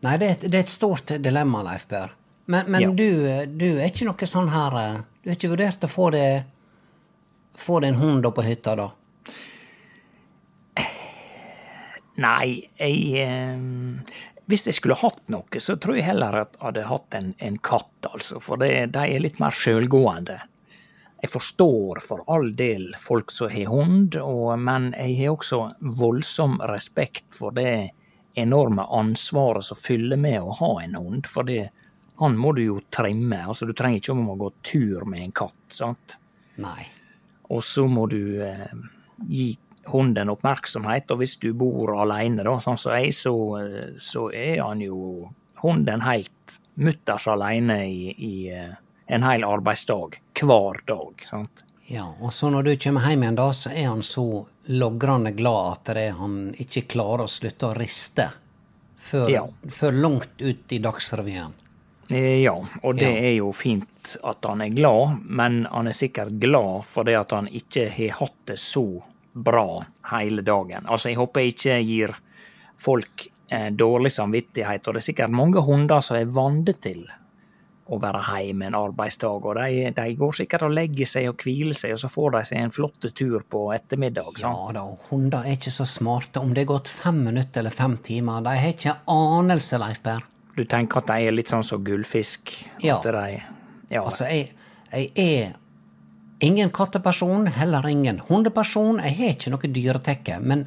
Nei, 0.04 0.18
det 0.18 0.28
er, 0.28 0.32
et- 0.34 0.42
det 0.52 0.56
er 0.56 0.64
et 0.66 0.70
stort 0.74 1.06
dilemma, 1.24 1.62
Leif 1.64 1.88
Per. 1.88 2.12
Men, 2.48 2.66
men 2.72 2.82
Ja. 2.82 2.90
du, 2.92 3.48
du 3.48 3.70
er 3.80 3.88
ikke 3.88 4.06
noe 4.06 4.28
sånn 4.28 4.50
her 4.52 4.74
eh, 4.82 4.98
Du 5.24 5.30
har 5.30 5.36
ikke 5.38 5.50
vurdert 5.54 5.86
å 5.86 5.88
få 5.88 6.10
det 6.12 6.44
Få 7.56 7.80
deg 7.80 7.94
en 7.94 8.00
hund 8.02 8.26
opp 8.26 8.36
på 8.36 8.44
hytta, 8.44 8.74
da? 8.76 8.90
Nei, 12.22 12.70
jeg 12.78 13.24
eh, 13.24 14.18
Hvis 14.46 14.68
jeg 14.68 14.78
skulle 14.78 15.00
hatt 15.00 15.30
noe, 15.34 15.60
så 15.60 15.78
tror 15.82 15.98
jeg 15.98 16.06
heller 16.12 16.44
at 16.44 16.58
jeg 16.58 16.66
hadde 16.68 16.88
hatt 16.90 17.16
en, 17.18 17.30
en 17.40 17.60
katt, 17.64 18.10
altså. 18.12 18.42
For 18.44 18.60
det, 18.62 18.74
de 18.94 19.06
er 19.08 19.24
litt 19.24 19.40
mer 19.42 19.56
sjølgående. 19.56 20.42
Jeg 21.24 21.32
forstår 21.32 22.02
for 22.04 22.26
all 22.28 22.50
del 22.60 22.90
folk 23.00 23.32
som 23.32 23.48
har 23.54 23.72
hund, 23.72 24.18
og, 24.20 24.58
men 24.60 24.92
jeg 24.92 25.16
har 25.22 25.38
også 25.38 25.62
voldsom 25.80 26.58
respekt 26.68 27.30
for 27.38 27.56
det 27.56 27.94
enorme 28.36 28.84
ansvaret 28.92 29.64
som 29.64 29.80
fyller 29.80 30.20
med 30.20 30.42
å 30.42 30.58
ha 30.60 30.72
en 30.84 30.98
hund. 31.00 31.30
For 31.32 31.48
det, 31.48 31.70
han 32.20 32.36
må 32.38 32.52
du 32.58 32.66
jo 32.66 32.82
trimme. 32.92 33.40
altså 33.48 33.66
Du 33.66 33.72
trenger 33.72 34.02
ikke 34.02 34.18
om 34.18 34.34
å 34.34 34.40
gå 34.42 34.52
tur 34.68 35.08
med 35.08 35.24
en 35.24 35.32
katt. 35.32 35.64
sant? 35.72 36.18
Nei. 36.60 36.84
Og 37.56 37.64
så 37.64 37.88
må 37.88 38.06
du 38.12 38.44
eh, 38.44 38.76
gi 39.30 39.54
hunden 39.92 40.30
oppmerksomhet, 40.30 41.12
og 41.12 41.18
hvis 41.20 41.38
du 41.42 41.54
bor 41.54 41.92
alene, 42.02 42.44
da, 42.44 42.58
sånn 42.64 42.78
som 42.80 42.94
jeg, 42.96 43.12
så, 43.14 43.34
så 44.00 44.30
er 44.34 44.62
han 44.64 44.80
jo 44.82 45.30
hunden 45.64 46.02
helt 46.06 46.58
mutters 46.76 47.28
alene 47.28 47.82
i, 47.88 48.14
i 48.18 48.34
eh, 48.54 48.72
en 49.08 49.24
hel 49.24 49.44
arbeidsdag. 49.44 50.20
Hver 50.40 50.80
dag. 50.88 51.26
sant? 51.30 51.64
Ja, 51.92 52.08
og 52.24 52.32
så 52.34 52.50
når 52.50 52.64
du 52.64 52.72
kommer 52.78 53.06
hjem 53.10 53.24
igjen, 53.28 53.36
da, 53.38 53.50
så 53.54 53.70
er 53.76 53.90
han 53.92 54.02
så 54.08 54.46
logrende 54.72 55.34
glad 55.36 55.74
at 55.74 55.92
det 55.94 56.06
er 56.08 56.16
han 56.18 56.38
ikke 56.58 56.86
klarer 56.96 57.26
å 57.26 57.32
slutte 57.32 57.68
å 57.70 57.76
riste 57.78 58.30
før, 59.04 59.30
Ja. 59.30 59.44
før 59.70 59.92
langt 59.92 60.42
ut 60.42 60.72
i 60.72 60.80
Dagsrevyen. 60.80 61.52
Eh, 62.10 62.42
Ja, 62.44 62.56
og 62.84 62.96
det 62.98 63.12
Ja. 63.12 63.20
er 63.30 63.36
jo 63.38 63.52
fint 63.52 64.18
at 64.24 64.46
han 64.46 64.62
er 64.62 64.70
glad, 64.70 65.20
men 65.26 65.66
han 65.66 65.88
er 65.88 65.94
sikkert 65.94 66.40
glad 66.40 66.86
fordi 66.86 67.14
at 67.20 67.32
han 67.32 67.48
ikke 67.48 67.90
har 67.92 68.16
hatt 68.20 68.40
det 68.46 68.58
så 68.60 69.04
bra 69.34 69.84
hele 70.12 70.42
dagen. 70.46 70.86
Altså, 70.86 71.10
jeg 71.10 71.20
håper 71.20 71.42
jeg 71.42 71.56
ikke 71.56 71.82
gir 71.88 72.16
folk 72.84 73.28
eh, 73.50 73.70
dårlig 73.74 74.12
samvittighet, 74.14 74.88
og 74.88 74.96
det 74.96 75.04
er 75.04 75.10
sikkert 75.10 75.36
mange 75.36 75.64
hunder 75.66 76.04
som 76.06 76.20
er 76.20 76.32
vant 76.32 76.70
til 76.84 77.06
å 77.92 77.98
være 78.00 78.22
hjemme 78.46 78.70
en 78.70 78.78
arbeidsdag, 78.80 79.46
og 79.46 79.58
de, 79.60 79.90
de 79.96 80.16
går 80.16 80.38
sikkert 80.38 80.66
og 80.68 80.76
legger 80.76 81.10
seg 81.10 81.28
og 81.30 81.44
hviler 81.44 81.76
seg, 81.76 81.96
og 81.96 82.00
så 82.00 82.10
får 82.12 82.36
de 82.38 82.44
seg 82.48 82.62
en 82.62 82.72
flott 82.74 83.08
tur 83.12 83.44
på 83.44 83.64
ettermiddag. 83.76 84.40
Ja 84.42 84.54
da, 84.76 84.86
hunder 85.10 85.44
er 85.44 85.58
ikke 85.58 85.74
så 85.74 85.88
smarte. 85.90 86.40
Om 86.40 86.54
det 86.56 86.64
er 86.64 86.70
gått 86.72 86.92
fem 86.94 87.20
minutter 87.26 87.64
eller 87.64 87.76
fem 87.76 87.98
timer, 88.04 88.46
de 88.46 88.56
har 88.62 88.76
ikke 88.76 88.96
anelse, 89.12 89.82
Leif 89.84 90.00
Per. 90.06 90.24
Du 90.54 90.64
tenker 90.70 91.02
at 91.02 91.10
de 91.10 91.28
er 91.28 91.36
litt 91.36 91.50
sånn 91.50 91.66
som 91.66 91.84
gullfisk? 91.84 92.54
Ja. 92.86 93.00
De, 93.04 93.42
ja. 93.90 94.04
Altså, 94.04 94.30
jeg, 94.30 94.54
jeg 94.94 95.12
er 95.18 95.54
ingen 96.44 96.72
katteperson, 96.76 97.48
heller 97.56 97.88
ingen 97.90 98.20
hundeperson. 98.28 99.00
Jeg 99.04 99.16
har 99.20 99.34
ikke 99.36 99.54
noe 99.54 99.70
dyretekke. 99.78 100.40
Men 100.44 100.66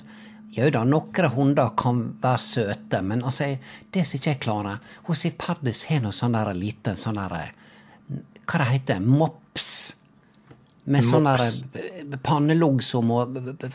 jau 0.57 0.71
da, 0.73 0.85
noen 0.89 1.31
hunder 1.35 1.75
kan 1.79 2.03
være 2.23 2.41
søte. 2.43 3.03
Men 3.05 3.23
altså, 3.27 3.51
jeg, 3.53 3.61
det 3.93 4.07
som 4.09 4.19
ikke 4.19 4.33
jeg 4.35 4.41
klarer 4.47 4.81
Hos 5.09 5.27
Perdis 5.39 5.85
har 5.91 6.01
noe 6.05 6.17
sånn 6.17 6.37
der 6.37 6.53
liten 6.57 6.97
sånn 7.01 7.21
der 7.21 7.53
Hva 8.47 8.61
det 8.63 8.69
heter 8.73 9.01
Mops. 9.05 9.71
Med 10.87 11.03
sånn 11.03 11.27
eh, 11.27 12.13
pannelugg 12.23 12.79
som 12.87 13.09
må 13.11 13.25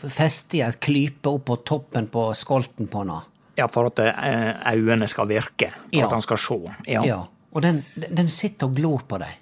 feste 0.08 0.56
i 0.56 0.62
et 0.64 0.78
klype 0.80 1.28
opp 1.28 1.44
på 1.50 1.58
toppen 1.68 2.06
på 2.08 2.30
skolten 2.38 2.88
på 2.88 3.02
henne. 3.02 3.18
ja, 3.60 3.66
for 3.68 3.90
at 3.90 4.00
eh, 4.00 4.72
øynene 4.72 5.04
skal 5.12 5.28
virke, 5.28 5.68
for 5.76 5.98
Ja. 5.98 6.06
at 6.06 6.12
han 6.16 6.22
skal 6.24 6.38
se. 6.40 6.56
Ja. 6.88 7.02
Ja. 7.04 7.18
Og 7.52 7.60
den, 7.60 7.82
den 8.00 8.28
sitter 8.32 8.70
og 8.70 8.78
glor 8.78 9.02
på 9.04 9.18
deg. 9.20 9.34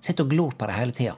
Sitter 0.00 0.22
og 0.22 0.30
glor 0.30 0.52
på 0.54 0.68
deg 0.70 0.78
hele 0.78 0.94
tida. 0.94 1.16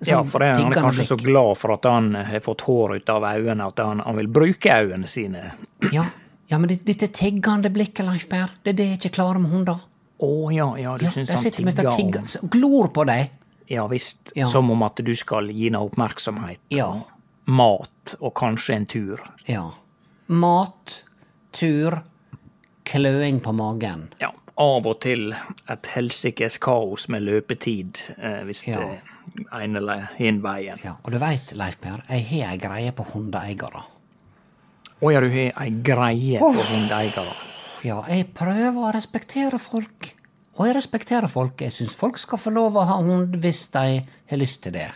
Ja, 0.00 0.24
for 0.24 0.38
det, 0.42 0.56
han 0.56 0.72
er 0.72 0.80
kanskje 0.80 1.04
så 1.04 1.16
glad 1.16 1.56
for 1.56 1.72
at 1.72 1.84
han 1.84 2.14
har 2.14 2.40
fått 2.40 2.60
hår 2.66 2.96
ut 2.96 3.08
av 3.08 3.22
øynene, 3.22 3.66
at 3.66 3.78
han, 3.78 4.00
han 4.00 4.16
vil 4.16 4.26
bruke 4.28 4.68
øynene 4.68 5.06
sine. 5.08 5.52
Ja, 5.92 6.04
ja 6.48 6.58
men 6.58 6.68
det- 6.68 6.84
dette 6.84 7.08
tiggende 7.08 7.70
blikket, 7.70 8.04
Leif 8.06 8.28
Per, 8.28 8.50
det 8.64 8.74
er 8.74 8.76
det 8.76 8.86
jeg 8.86 8.98
ikke 8.98 9.14
klarer 9.16 9.40
med 9.40 9.50
hunder. 9.50 9.80
Å 10.20 10.52
ja, 10.54 10.66
ja, 10.76 10.96
du 10.98 11.04
Ja, 11.04 11.10
syns 11.10 11.30
han 11.30 11.50
tigger 11.52 12.18
om 12.42 12.48
glor 12.50 12.88
på 12.92 13.04
deg. 13.06 13.30
Ja 13.70 13.86
visst, 13.88 14.32
Ja. 14.36 14.46
som 14.46 14.70
om 14.70 14.82
at 14.82 14.96
du 14.96 15.14
skal 15.14 15.48
gi 15.48 15.70
noe 15.70 15.88
oppmerksomhet. 15.88 16.58
Ja. 16.70 17.02
Mat, 17.46 18.14
og 18.20 18.34
kanskje 18.34 18.74
en 18.76 18.86
tur. 18.86 19.20
Ja. 19.46 19.70
Mat, 20.28 21.04
tur, 21.52 22.02
kløing 22.84 23.40
på 23.40 23.52
magen. 23.54 24.08
Ja, 24.20 24.30
av 24.58 24.86
og 24.86 25.00
til 25.00 25.34
et 25.68 25.86
helsikes 25.94 26.58
kaos 26.62 27.08
med 27.08 27.22
løpetid, 27.22 27.96
eh, 28.18 28.42
hvis 28.44 28.66
Ja. 28.68 28.78
det 28.78 29.00
en 29.52 29.76
eller 29.76 30.08
hin 30.18 30.40
veien. 30.44 30.80
Ja, 30.84 30.96
og 31.02 31.14
du 31.14 31.18
veit, 31.22 31.54
Leif 31.58 31.78
Per, 31.82 32.02
jeg 32.08 32.26
har 32.30 32.52
ei 32.52 32.60
greie 32.60 32.92
på 32.96 33.06
hundeeiere. 33.12 33.84
Å 35.04 35.12
ja, 35.12 35.20
du 35.20 35.30
har 35.32 35.56
ei 35.64 35.70
greie 35.84 36.42
på 36.42 36.52
hundeeiere. 36.54 37.24
Ja, 37.84 38.00
jeg 38.08 38.30
prøver 38.36 38.80
å 38.88 38.92
respektere 38.94 39.60
folk. 39.60 40.14
Og 40.54 40.68
jeg 40.68 40.76
respekterer 40.76 41.28
folk. 41.28 41.60
Jeg 41.60 41.74
syns 41.74 41.96
folk 41.98 42.20
skal 42.20 42.40
få 42.40 42.52
lov 42.54 42.78
å 42.78 42.86
ha 42.88 43.00
hund 43.02 43.34
hvis 43.42 43.66
de 43.74 43.98
har 44.00 44.40
lyst 44.40 44.62
til 44.64 44.76
det. 44.76 44.90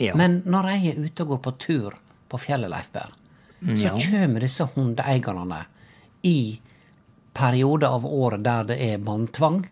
Ja. 0.00 0.16
Men 0.18 0.40
når 0.48 0.72
jeg 0.72 0.94
er 0.94 1.04
ute 1.04 1.26
og 1.26 1.34
går 1.34 1.42
på 1.44 1.52
tur 1.60 1.98
på 2.30 2.40
fjellet, 2.40 2.72
Leif 2.72 2.90
Per, 2.94 3.12
så 3.74 3.92
ja. 3.92 3.94
kommer 3.94 4.44
disse 4.44 4.66
hundeeierne 4.74 5.60
i 6.26 6.38
perioder 7.34 7.94
av 7.94 8.06
året 8.06 8.42
der 8.44 8.66
det 8.72 8.78
er 8.82 9.02
båndtvang. 9.02 9.62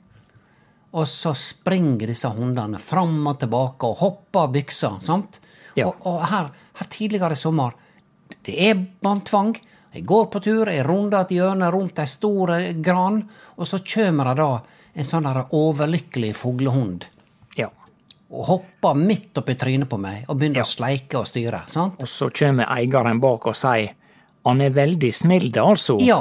Og 0.93 1.07
så 1.09 1.33
springer 1.39 2.11
disse 2.13 2.29
hundene 2.29 2.79
fram 2.83 3.27
og 3.31 3.39
tilbake 3.41 3.89
og 3.89 4.01
hopper 4.03 4.41
av 4.47 4.53
byksa. 4.53 4.91
sant? 5.05 5.41
Ja. 5.75 5.87
Og, 5.89 6.03
og 6.07 6.27
her, 6.29 6.51
her 6.79 6.91
tidligere 6.93 7.33
i 7.33 7.41
sommer, 7.41 7.73
det 8.45 8.57
er 8.69 8.75
båndtvang. 9.03 9.55
Jeg 9.95 10.05
går 10.09 10.27
på 10.33 10.41
tur, 10.45 10.69
jeg 10.73 10.85
runder 10.87 11.21
et 11.23 11.33
hjørne 11.37 11.69
rundt 11.73 11.99
ei 12.01 12.07
stor 12.09 12.55
eh, 12.57 12.73
gran, 12.81 13.23
og 13.57 13.67
så 13.69 13.81
kommer 13.85 14.31
det 14.33 14.37
da 14.41 14.51
en 14.97 15.09
sånn 15.09 15.27
overlykkelig 15.29 16.35
fuglehund 16.37 17.05
ja. 17.57 17.69
og 18.33 18.47
hopper 18.49 18.97
midt 18.97 19.37
oppi 19.41 19.57
trynet 19.61 19.89
på 19.89 19.99
meg 20.01 20.25
og 20.29 20.37
begynner 20.41 20.63
Ja. 20.63 20.65
å 20.65 20.73
sleike 20.73 21.21
og 21.21 21.27
styre. 21.29 21.63
sant? 21.73 22.01
Og 22.01 22.09
så 22.09 22.29
kommer 22.33 22.69
eieren 22.73 23.21
bak 23.21 23.47
og 23.49 23.57
sier 23.57 23.93
han 24.45 24.61
er 24.61 24.71
veldig 24.75 25.13
snill, 25.15 25.51
det, 25.53 25.61
altså. 25.63 25.97
Ja, 26.03 26.19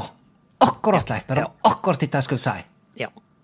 akkurat, 0.61 1.09
Leif 1.09 1.25
Berre. 1.27 1.47
det 1.47 1.71
Akkurat 1.71 1.99
dette 1.99 2.19
jeg 2.19 2.23
skulle 2.27 2.43
si. 2.43 2.63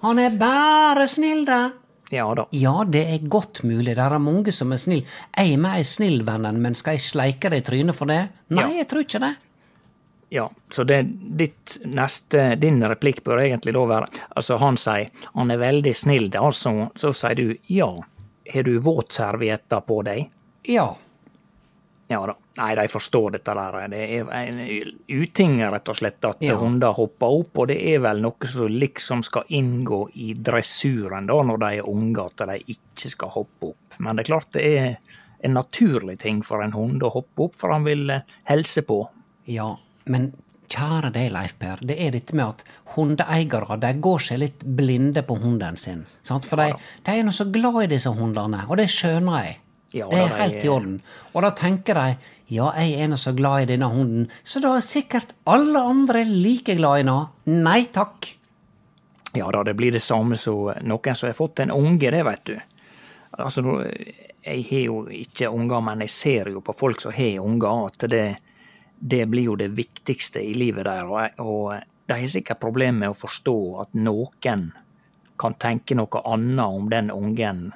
Han 0.05 0.19
er 0.21 0.35
bare 0.37 1.07
snill, 1.09 1.45
da. 1.47 1.71
Ja 2.13 2.27
da. 2.37 2.45
Ja, 2.55 2.83
det 2.87 3.01
er 3.15 3.25
godt 3.27 3.63
mulig. 3.67 3.95
Det 3.97 4.03
er 4.03 4.19
mange 4.23 4.53
som 4.55 4.71
er 4.71 4.79
snill. 4.79 5.01
Jeg 5.35 5.53
er 5.55 5.59
mer 5.59 5.81
snill, 5.83 6.21
vennen, 6.27 6.61
men 6.63 6.75
skal 6.77 6.95
jeg 6.95 7.03
sleike 7.07 7.49
deg 7.51 7.63
i 7.63 7.67
trynet 7.67 7.95
for 7.97 8.07
det? 8.07 8.21
Nei, 8.49 8.61
Ja. 8.63 8.77
jeg 8.83 8.87
tror 8.87 9.03
ikke 9.03 9.19
det. 9.25 9.33
Ja, 10.29 10.49
så 10.71 10.83
det 10.83 11.01
ditt 11.39 11.77
neste, 11.87 12.59
din 12.59 12.81
replikk 12.83 13.23
bør 13.23 13.39
egentlig 13.45 13.71
da 13.73 13.85
være 13.87 14.07
Altså, 14.35 14.57
han 14.59 14.75
sier 14.75 15.09
han 15.35 15.51
er 15.51 15.57
veldig 15.57 15.93
snill, 15.95 16.29
altså. 16.35 16.91
Så 16.95 17.13
sier 17.15 17.35
du 17.35 17.55
ja, 17.67 17.87
har 18.53 18.63
du 18.63 18.77
våtservietter 18.79 19.81
på 19.87 20.01
deg? 20.03 20.29
Ja. 20.67 20.95
Ja 22.09 22.21
da. 22.25 22.33
Nei, 22.57 22.69
de 22.79 22.85
forstår 22.87 23.33
dette 23.35 23.53
der. 23.57 23.75
Det 23.91 23.99
er 24.15 24.29
en 24.31 24.59
uting, 25.11 25.57
rett 25.69 25.89
og 25.91 25.97
slett, 25.99 26.23
at 26.25 26.41
Ja. 26.41 26.55
hunder 26.55 26.93
hopper 26.95 27.27
opp, 27.41 27.57
og 27.59 27.67
det 27.67 27.77
er 27.93 27.99
vel 27.99 28.21
noe 28.23 28.47
som 28.47 28.67
liksom 28.71 29.23
skal 29.23 29.43
inngå 29.49 30.07
i 30.15 30.33
dressuren 30.33 31.27
da, 31.27 31.41
når 31.43 31.59
de 31.59 31.71
er 31.81 31.89
unge, 31.89 32.25
at 32.25 32.47
de 32.47 32.57
ikke 32.77 33.09
skal 33.11 33.29
hoppe 33.35 33.73
opp. 33.73 33.99
Men 33.99 34.15
det 34.15 34.23
er 34.25 34.31
klart 34.31 34.51
det 34.53 34.63
er 34.77 34.97
en 35.43 35.53
naturlig 35.53 36.17
ting 36.19 36.41
for 36.43 36.63
en 36.63 36.71
hund 36.71 37.03
å 37.03 37.11
hoppe 37.13 37.43
opp, 37.49 37.55
for 37.55 37.71
han 37.75 37.83
vil 37.83 38.09
eh, 38.09 38.21
helse 38.49 38.81
på. 38.87 39.01
Ja, 39.45 39.75
men 40.05 40.31
kjære 40.69 41.11
deg, 41.13 41.29
Leif 41.31 41.53
Per, 41.59 41.77
det 41.81 41.95
er 41.99 42.11
dette 42.11 42.33
med 42.35 42.47
at 42.47 42.63
hundeeiere 42.95 43.77
de 43.79 43.93
går 44.03 44.19
seg 44.19 44.39
litt 44.39 44.63
blinde 44.63 45.21
på 45.27 45.37
hunden 45.39 45.77
sin. 45.77 46.05
Sant? 46.23 46.45
For 46.45 46.59
de, 46.59 46.71
de 47.03 47.11
er 47.19 47.23
nå 47.23 47.31
så 47.35 47.45
glad 47.51 47.83
i 47.83 47.91
disse 47.95 48.11
hundene, 48.15 48.65
og 48.67 48.77
det 48.77 48.87
skjønner 48.91 49.43
jeg. 49.45 49.57
Ja, 49.95 50.09
det 50.11 50.17
er 50.19 50.33
helt 50.41 50.63
i 50.65 50.69
orden. 50.69 50.97
Og 51.33 51.41
da 51.45 51.51
tenker 51.55 51.95
de 51.95 52.17
ja, 52.51 52.71
jeg 52.75 52.97
er 53.03 53.07
nå 53.11 53.17
så 53.19 53.31
glad 53.35 53.63
i 53.63 53.69
denne 53.73 53.87
hunden, 53.91 54.25
så 54.43 54.59
da 54.63 54.73
er 54.77 54.83
sikkert 54.83 55.33
alle 55.47 55.79
andre 55.79 56.25
like 56.27 56.75
glad 56.75 56.99
i 56.99 57.03
henne. 57.05 57.27
Nei 57.63 57.85
takk. 57.95 58.33
Ja 59.37 59.49
da, 59.51 59.63
det 59.63 59.75
blir 59.79 59.91
det 59.95 60.01
samme 60.03 60.35
som 60.39 60.71
noen 60.83 61.15
som 61.15 61.27
har 61.29 61.37
fått 61.37 61.59
en 61.63 61.71
unge, 61.71 62.11
det 62.11 62.23
vet 62.25 62.43
du. 62.49 62.55
Altså, 63.37 63.63
jeg 64.43 64.63
har 64.69 64.83
jo 64.87 65.01
ikke 65.13 65.49
unger, 65.53 65.81
men 65.83 66.03
jeg 66.05 66.09
ser 66.13 66.49
jo 66.55 66.61
på 66.65 66.73
folk 66.75 67.01
som 67.03 67.11
har 67.15 67.39
unger, 67.43 67.85
at 67.91 68.07
det, 68.09 68.25
det 68.99 69.25
blir 69.29 69.51
jo 69.51 69.55
det 69.59 69.69
viktigste 69.77 70.41
i 70.41 70.53
livet 70.57 70.87
der. 70.87 71.05
Og, 71.05 71.19
jeg- 71.21 71.39
og 71.39 71.73
de 72.07 72.19
har 72.21 72.27
sikkert 72.31 72.59
problemer 72.63 72.99
med 73.05 73.09
å 73.11 73.19
forstå 73.19 73.57
at 73.83 73.93
noen 73.93 74.71
kan 75.37 75.53
tenke 75.61 75.93
noe 75.95 76.23
annet 76.25 76.65
om 76.65 76.87
den 76.89 77.11
ungen 77.11 77.67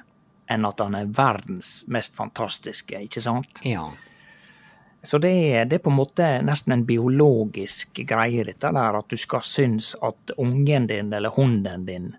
enn 0.52 0.64
at 0.68 0.80
han 0.80 0.94
er 0.98 1.10
verdens 1.16 1.82
mest 1.86 2.14
fantastiske, 2.16 3.00
ikke 3.08 3.22
sant? 3.24 3.60
Ja. 3.66 3.88
Så 5.02 5.18
det 5.18 5.32
er, 5.34 5.64
det 5.66 5.80
er 5.80 5.82
på 5.82 5.90
en 5.90 5.98
måte 5.98 6.26
nesten 6.46 6.76
en 6.76 6.84
biologisk 6.86 8.04
greie, 8.06 8.44
dette 8.46 8.70
der, 8.70 8.98
at 9.00 9.08
du 9.10 9.16
skal 9.18 9.42
synes 9.42 9.96
at 10.02 10.30
ungen 10.38 10.86
din 10.86 11.12
eller 11.12 11.34
hunden 11.34 11.86
din, 11.88 12.12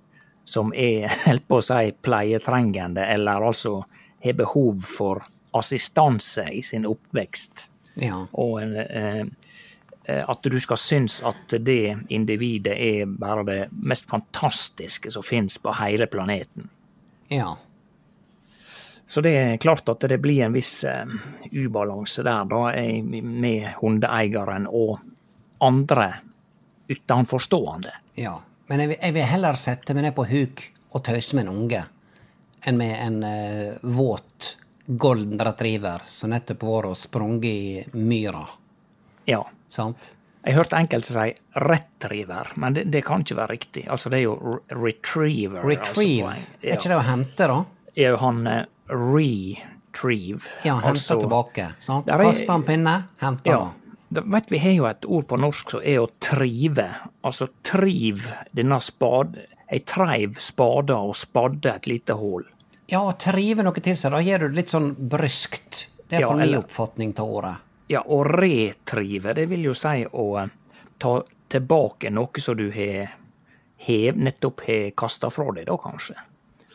som 0.46 0.74
er, 0.76 1.08
helt 1.28 1.48
på 1.48 1.62
å 1.62 1.64
si, 1.64 1.94
pleietrengende, 2.04 3.06
eller 3.16 3.46
altså 3.48 3.78
har 4.24 4.36
behov 4.40 4.84
for 4.88 5.24
assistanse 5.56 6.48
i 6.52 6.62
sin 6.66 6.86
oppvekst, 6.90 7.70
Ja. 8.02 8.26
og 8.34 8.62
en, 8.62 8.76
eh, 8.76 9.26
eh, 10.06 10.24
at 10.28 10.44
du 10.44 10.60
skal 10.60 10.78
synes 10.82 11.22
at 11.24 11.54
det 11.62 11.98
individet 12.10 12.74
er 12.74 13.06
bare 13.06 13.44
det 13.46 13.60
mest 13.72 14.10
fantastiske 14.10 15.12
som 15.12 15.24
finnes 15.24 15.58
på 15.62 15.72
hele 15.80 16.08
planeten. 16.08 16.68
Ja. 17.30 17.56
Så 19.14 19.22
det 19.22 19.32
er 19.38 19.58
klart 19.62 19.90
at 19.92 20.08
det 20.10 20.18
blir 20.18 20.48
en 20.48 20.56
viss 20.56 20.80
eh, 20.90 21.06
ubalanse 21.54 22.24
der, 22.26 22.48
da, 22.50 22.62
eh, 22.74 23.04
med 23.06 23.68
hundeeieren 23.78 24.66
og 24.66 25.04
andre 25.62 26.08
utenforstående. 26.90 27.92
Ja. 28.18 28.40
Men 28.72 28.82
jeg 28.82 28.90
vil, 28.90 28.98
jeg 28.98 29.14
vil 29.14 29.28
heller 29.30 29.60
sette 29.60 29.94
meg 29.94 30.08
ned 30.08 30.16
på 30.18 30.26
huk 30.32 30.64
og 30.98 31.04
tøyse 31.06 31.38
med 31.38 31.46
en 31.46 31.52
unge 31.54 31.84
enn 32.64 32.80
med 32.80 32.96
en 33.04 33.20
uh, 33.28 33.86
våt 33.86 34.50
golden 34.88 35.38
retriever 35.46 36.02
som 36.10 36.32
nettopp 36.34 36.66
har 36.66 36.74
vært 36.78 36.90
og 36.96 36.98
sprunget 36.98 37.46
i 37.52 38.00
myra. 38.00 38.44
Ja. 39.30 39.44
Sant? 39.68 40.10
Jeg 40.42 40.58
hørte 40.58 40.80
enkelte 40.80 41.14
si 41.14 41.28
retriever, 41.68 42.50
men 42.58 42.80
det, 42.80 42.88
det 42.92 43.04
kan 43.06 43.22
ikke 43.22 43.38
være 43.44 43.54
riktig. 43.54 43.86
Altså, 43.94 44.10
det 44.10 44.24
er 44.24 44.26
jo 44.26 44.58
retriever. 44.74 45.62
retriever. 45.62 45.70
Retrieve. 45.70 46.34
Altså, 46.34 46.66
Er 46.66 46.82
ikke 46.82 46.94
det 46.96 46.98
å 46.98 47.06
hente, 47.12 47.52
da? 47.54 47.62
Er 47.96 48.16
jo 48.16 48.18
han 48.18 48.48
eh, 48.48 48.66
retrieve. 48.90 50.50
Ja, 50.64 50.76
hente 50.76 50.90
altså- 50.96 51.20
tilbake. 51.22 51.68
Sant? 51.80 52.08
Kaste 52.08 52.52
en 52.52 52.64
pinne, 52.64 53.04
hente 53.22 53.50
Ja. 53.50 53.72
den. 54.10 54.32
Vet 54.32 54.52
vi 54.52 54.58
har 54.58 54.72
jo 54.72 54.86
et 54.86 55.06
ord 55.06 55.28
på 55.28 55.38
norsk 55.38 55.72
som 55.72 55.82
er 55.84 56.00
å 56.00 56.08
trive. 56.20 56.96
Altså 57.24 57.48
triv 57.64 58.32
denne 58.54 58.80
spad... 58.82 59.40
Jeg 59.72 59.86
treiv 59.90 60.36
spada 60.38 60.98
og 61.02 61.16
spadde 61.16 61.72
et 61.72 61.88
lite 61.88 62.14
hull. 62.14 62.44
Ja, 62.92 63.00
å 63.00 63.16
trive 63.18 63.64
noe 63.64 63.74
til 63.82 63.96
seg, 63.98 64.12
da 64.12 64.20
gjør 64.22 64.40
du 64.44 64.48
det 64.50 64.56
litt 64.60 64.70
sånn 64.70 64.92
bryskt. 65.10 65.88
Det 66.10 66.20
er 66.20 66.22
Ja, 66.22 66.28
for 66.28 66.38
min 66.38 66.58
oppfatning 66.60 67.14
av 67.18 67.32
ordet. 67.32 67.56
Ja, 67.90 68.04
å 68.06 68.24
retrive, 68.24 69.34
det 69.34 69.48
vil 69.50 69.64
jo 69.64 69.74
si 69.74 70.06
å 70.06 70.26
eh, 70.44 70.52
ta 71.00 71.24
tilbake 71.50 72.12
noe 72.14 72.44
som 72.44 72.58
du 72.60 72.70
har 72.76 73.16
nettopp 74.16 74.62
har 74.68 74.92
kasta 74.96 75.30
fra 75.30 75.52
deg, 75.52 75.66
da 75.66 75.78
kanskje. 75.78 76.16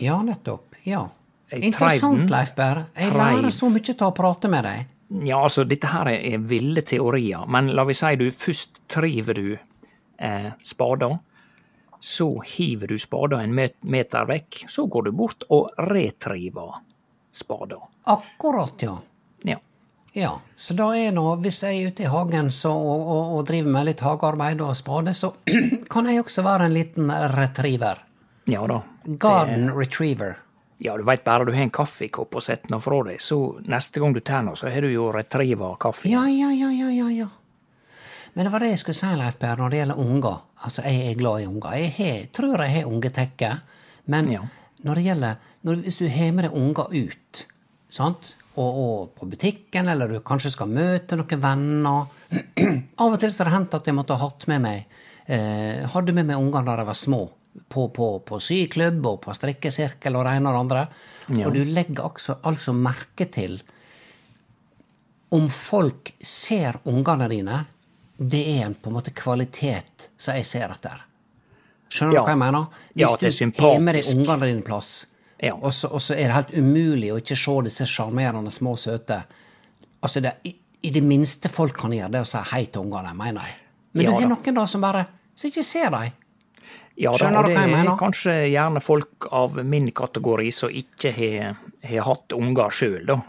Ja, 0.00 0.18
nettopp. 0.22 0.67
Ja. 0.88 1.06
Jeg 1.48 1.70
Interessant. 1.70 2.28
Leif 2.30 2.54
Berr. 2.56 2.82
Jeg 2.96 3.12
Treiv. 3.12 3.20
lærer 3.22 3.54
så 3.54 3.70
mye 3.72 3.94
av 3.94 4.08
å 4.10 4.16
prate 4.16 4.50
med 4.52 4.66
deg. 4.68 4.88
Ja, 5.24 5.38
altså, 5.40 5.64
dette 5.64 5.88
her 5.88 6.10
er, 6.12 6.36
ville 6.44 6.82
teorier, 6.84 7.46
men 7.48 7.70
la 7.72 7.86
vi 7.88 7.96
si 7.96 8.10
du 8.20 8.26
først 8.34 8.82
triver 8.92 9.38
du 9.38 9.46
eh, 9.56 10.50
spada, 10.60 11.14
så 12.00 12.28
hiver 12.44 12.92
du 12.92 12.98
spaden 13.00 13.40
en 13.40 13.70
meter 13.80 14.26
vekk, 14.28 14.66
så 14.68 14.84
går 14.86 15.08
du 15.08 15.12
bort 15.16 15.46
og 15.48 15.70
retriver 15.88 16.82
spaden. 17.32 17.80
Akkurat, 18.04 18.82
ja. 18.84 18.98
Ja. 19.48 19.56
Ja, 20.12 20.40
så 20.56 20.74
da 20.74 20.90
er 20.96 21.12
nå, 21.14 21.24
hvis 21.42 21.62
jeg 21.62 21.78
er 21.78 21.92
ute 21.92 22.04
i 22.04 22.10
hagen 22.10 22.50
så, 22.52 22.72
og, 22.72 23.02
og, 23.06 23.32
og 23.38 23.46
driver 23.48 23.74
med 23.76 23.88
litt 23.88 24.04
hagearbeid 24.04 24.60
og 24.64 24.76
spade, 24.76 25.14
så 25.14 25.32
kan 25.92 26.08
jeg 26.10 26.24
også 26.24 26.44
være 26.44 26.68
en 26.68 26.76
liten 26.76 27.12
retriever. 27.32 28.04
Ja 28.48 28.64
da. 28.68 28.82
Garden 29.20 29.70
retriever. 29.76 30.38
Ja, 30.78 30.94
du 30.96 31.02
veit 31.02 31.24
bare 31.26 31.44
du 31.44 31.50
har 31.52 31.64
en 31.64 31.72
kaffekopp 31.74 32.36
og 32.38 32.42
setter 32.44 32.70
den 32.70 32.80
fra 32.82 33.00
deg, 33.08 33.18
så 33.22 33.38
neste 33.66 33.98
gang 34.02 34.12
du 34.14 34.20
tar 34.22 34.44
noe, 34.46 34.54
så 34.56 34.70
har 34.70 34.84
du 34.86 34.92
jo 34.92 35.08
retriva 35.14 35.72
kaffe. 35.80 36.06
Ja, 36.12 36.22
ja, 36.30 36.52
ja, 36.54 36.68
ja, 36.70 36.90
ja, 36.94 37.08
ja. 37.10 37.26
Men 38.34 38.46
det 38.46 38.52
var 38.52 38.62
det 38.62 38.68
jeg 38.70 38.78
skulle 38.84 38.94
si, 39.00 39.08
Leif 39.18 39.38
Per, 39.40 39.56
når 39.58 39.72
det 39.72 39.78
gjelder 39.80 39.98
unger. 39.98 40.36
Altså, 40.62 40.84
jeg 40.86 41.08
er 41.10 41.18
glad 41.18 41.40
i 41.42 41.46
unger. 41.48 41.74
Jeg 41.80 41.92
har, 41.96 42.18
tror 42.36 42.62
jeg 42.62 42.74
har 42.76 42.90
ungetekke. 42.92 43.50
Men 44.06 44.30
Ja. 44.30 44.42
når 44.84 44.94
det 44.94 45.04
gjelder 45.08 45.36
når, 45.66 45.74
Hvis 45.82 45.96
du 45.98 46.06
har 46.08 46.30
med 46.32 46.44
deg 46.44 46.54
unger 46.54 46.92
ut, 46.94 47.46
sant? 47.90 48.34
Og, 48.54 48.78
og 48.78 49.10
på 49.18 49.26
butikken, 49.30 49.88
eller 49.88 50.08
du 50.08 50.20
kanskje 50.20 50.50
skal 50.54 50.68
møte 50.70 51.16
noen 51.18 51.40
venner 51.42 52.06
Av 52.98 53.12
og 53.12 53.18
til 53.22 53.30
så 53.32 53.42
har 53.44 53.50
det 53.50 53.56
hendt 53.56 53.74
at 53.74 53.86
jeg 53.86 53.94
måtte 53.96 54.14
ha 54.18 54.26
hatt 54.28 54.46
med 54.50 54.60
meg 54.62 54.84
eh, 55.26 55.86
Hadde 55.90 56.12
med 56.14 56.26
meg 56.26 56.36
unger 56.38 56.62
da 56.66 56.76
de 56.76 56.86
var 56.88 56.98
små. 56.98 57.20
På, 57.68 57.88
på, 57.94 58.06
på 58.24 58.38
syklubb 58.40 59.06
og 59.06 59.20
på 59.24 59.34
strikkesirkel 59.34 60.16
og 60.16 60.24
det 60.28 60.36
ene 60.38 60.50
og 60.50 60.54
det 60.54 60.60
andre. 60.64 60.84
Og 61.46 61.54
du 61.54 61.64
legger 61.64 62.04
altså, 62.06 62.38
altså 62.48 62.72
merke 62.76 63.26
til 63.34 63.58
om 65.30 65.48
folk 65.52 66.14
ser 66.24 66.78
ungene 66.88 67.26
dine, 67.28 67.58
det 68.18 68.40
er 68.56 68.62
en 68.66 68.74
på 68.80 68.88
en 68.90 68.96
måte 68.96 69.12
kvalitet 69.14 70.08
som 70.18 70.38
jeg 70.38 70.46
ser 70.48 70.72
etter. 70.72 71.02
Skjønner 71.92 72.14
Ja. 72.14 72.20
du 72.20 72.24
hva 72.24 72.32
jeg 72.32 72.38
mener? 72.38 72.66
Ja, 72.96 73.06
det 73.16 73.26
er 73.28 73.30
Hvis 73.30 73.38
du 73.38 73.62
har 73.62 73.78
med 73.80 73.94
deg 73.94 74.04
sympatisk. 74.04 74.16
ungene 74.16 74.46
dine 74.52 74.62
plass, 74.62 75.06
Ja. 75.40 75.54
og, 75.54 75.72
så, 75.72 75.88
og 75.92 76.00
så 76.00 76.14
er 76.14 76.26
det 76.28 76.34
helt 76.34 76.54
umulig 76.58 77.12
å 77.12 77.18
ikke 77.20 77.36
se 77.36 77.62
disse 77.64 77.84
sjarmerende 77.86 78.50
små 78.50 78.76
søte 78.76 79.22
Altså, 80.02 80.20
det, 80.20 80.32
i, 80.44 80.54
I 80.82 80.90
det 80.90 81.02
minste 81.02 81.48
folk 81.48 81.76
kan 81.76 81.90
gjøre, 81.90 82.10
det 82.10 82.18
er 82.20 82.22
å 82.22 82.26
si 82.26 82.38
hei 82.52 82.64
til 82.66 82.82
ungene, 82.82 83.12
mener 83.14 83.40
jeg. 83.42 83.54
Men 83.94 84.04
Ja 84.04 84.10
du 84.10 84.14
har 84.20 84.28
noen 84.28 84.54
da 84.54 84.66
som 84.66 84.80
bare 84.80 85.06
som 85.34 85.50
ikke 85.50 85.64
ser 85.64 85.90
dem. 85.90 86.12
Ja, 86.98 87.12
da, 87.12 87.18
Skjønner 87.20 87.46
du 87.46 87.52
det 87.54 87.60
er 87.62 87.70
mener? 87.70 87.96
kanskje 88.00 88.32
gjerne 88.50 88.80
folk 88.82 89.28
av 89.30 89.58
min 89.64 89.90
kategori 89.94 90.48
som 90.54 90.72
ikke 90.74 91.12
har, 91.14 91.58
har 91.86 92.06
hatt 92.08 92.34
unger 92.34 92.74
sjøl, 92.74 93.04
da. 93.06 93.20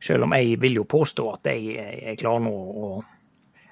Sjøl 0.00 0.24
om 0.24 0.32
jeg 0.32 0.54
vil 0.62 0.78
jo 0.80 0.84
påstå 0.88 1.26
at 1.34 1.50
jeg, 1.52 1.74
jeg 1.76 2.20
klarer 2.22 2.46
nå 2.46 2.52
å 2.56 2.92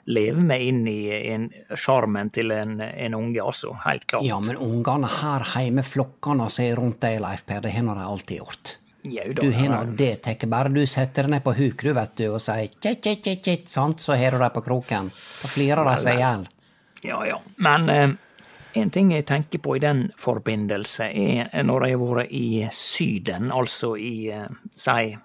leve 0.08 0.40
meg 0.44 0.62
inn 0.64 0.82
i 0.88 0.98
en 1.32 1.46
sjarmen 1.76 2.28
til 2.32 2.52
en, 2.52 2.74
en 2.80 3.16
unge, 3.16 3.40
altså. 3.44 3.72
Helt 3.86 4.04
klart. 4.08 4.24
Ja, 4.28 4.36
men 4.40 4.56
ungene 4.60 5.08
her 5.18 5.44
hjemme, 5.54 5.84
flokkene 5.84 6.50
som 6.52 6.64
er 6.64 6.76
rundt 6.80 7.00
deg, 7.04 7.18
Leif 7.24 7.46
Per, 7.48 7.64
det 7.64 7.72
har 7.74 7.84
nå 7.88 7.96
de 7.96 8.04
alltid 8.04 8.42
gjort. 8.42 8.74
Jau 9.08 9.26
da, 9.32 9.42
Du 9.44 9.52
har 9.54 9.68
nå 9.72 9.82
det 9.96 10.12
tatt. 10.26 10.44
bare 10.50 10.68
du 10.74 10.80
setter 10.88 11.24
deg 11.24 11.36
ned 11.38 11.44
på 11.44 11.56
huk, 11.56 11.82
du, 11.88 11.92
vet 11.96 12.16
du, 12.20 12.24
og 12.34 12.40
sier 12.44 12.68
kjett, 12.76 13.00
kjett, 13.04 13.28
kjett, 13.44 13.68
sant, 13.72 14.00
så 14.04 14.16
har 14.18 14.36
du 14.36 14.42
dem 14.44 14.52
på 14.56 14.64
kroken. 14.68 15.08
Da 15.42 15.48
flirer 15.52 15.84
de 15.88 15.98
seg 16.04 16.18
i 16.18 16.24
hjel. 16.24 16.48
Ja, 17.08 17.20
ja. 17.28 17.36
Men 17.64 17.88
eh, 17.92 18.08
en 18.82 18.90
ting 18.90 19.12
jeg 19.12 19.26
tenker 19.28 19.62
på 19.62 19.76
i 19.76 19.82
den 19.82 20.08
forbindelse, 20.18 21.08
er 21.08 21.62
når 21.62 21.86
jeg 21.86 21.98
har 21.98 22.04
vært 22.04 22.34
i 22.34 22.50
Syden, 22.74 23.50
altså 23.54 23.94
i 23.96 24.28
eh, 24.34 24.46
si 24.74 25.16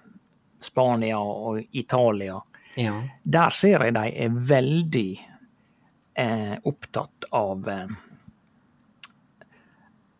Spania 0.64 1.18
og 1.20 1.60
Italia. 1.72 2.40
Ja. 2.80 2.96
Der 3.22 3.54
ser 3.54 3.84
jeg 3.84 3.94
de 3.94 4.08
er 4.24 4.40
veldig 4.48 5.10
eh, 6.18 6.56
opptatt 6.64 7.28
av 7.32 7.68
eh, 7.68 7.94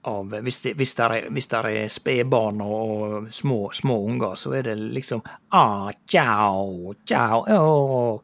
av 0.04 0.34
hvis 0.44 0.60
det, 0.60 0.74
hvis 0.76 0.94
der 0.94 1.16
er, 1.16 1.28
hvis 1.32 1.48
er 1.52 1.88
spedbarn 1.88 2.60
og 2.60 3.32
små, 3.32 3.70
små 3.72 3.98
unger, 4.04 4.34
så 4.36 4.52
er 4.58 4.68
det 4.68 4.76
liksom 4.76 5.22
ah, 5.48 5.90
ciao, 6.06 6.94
ciao, 7.06 7.44
oh, 7.48 8.20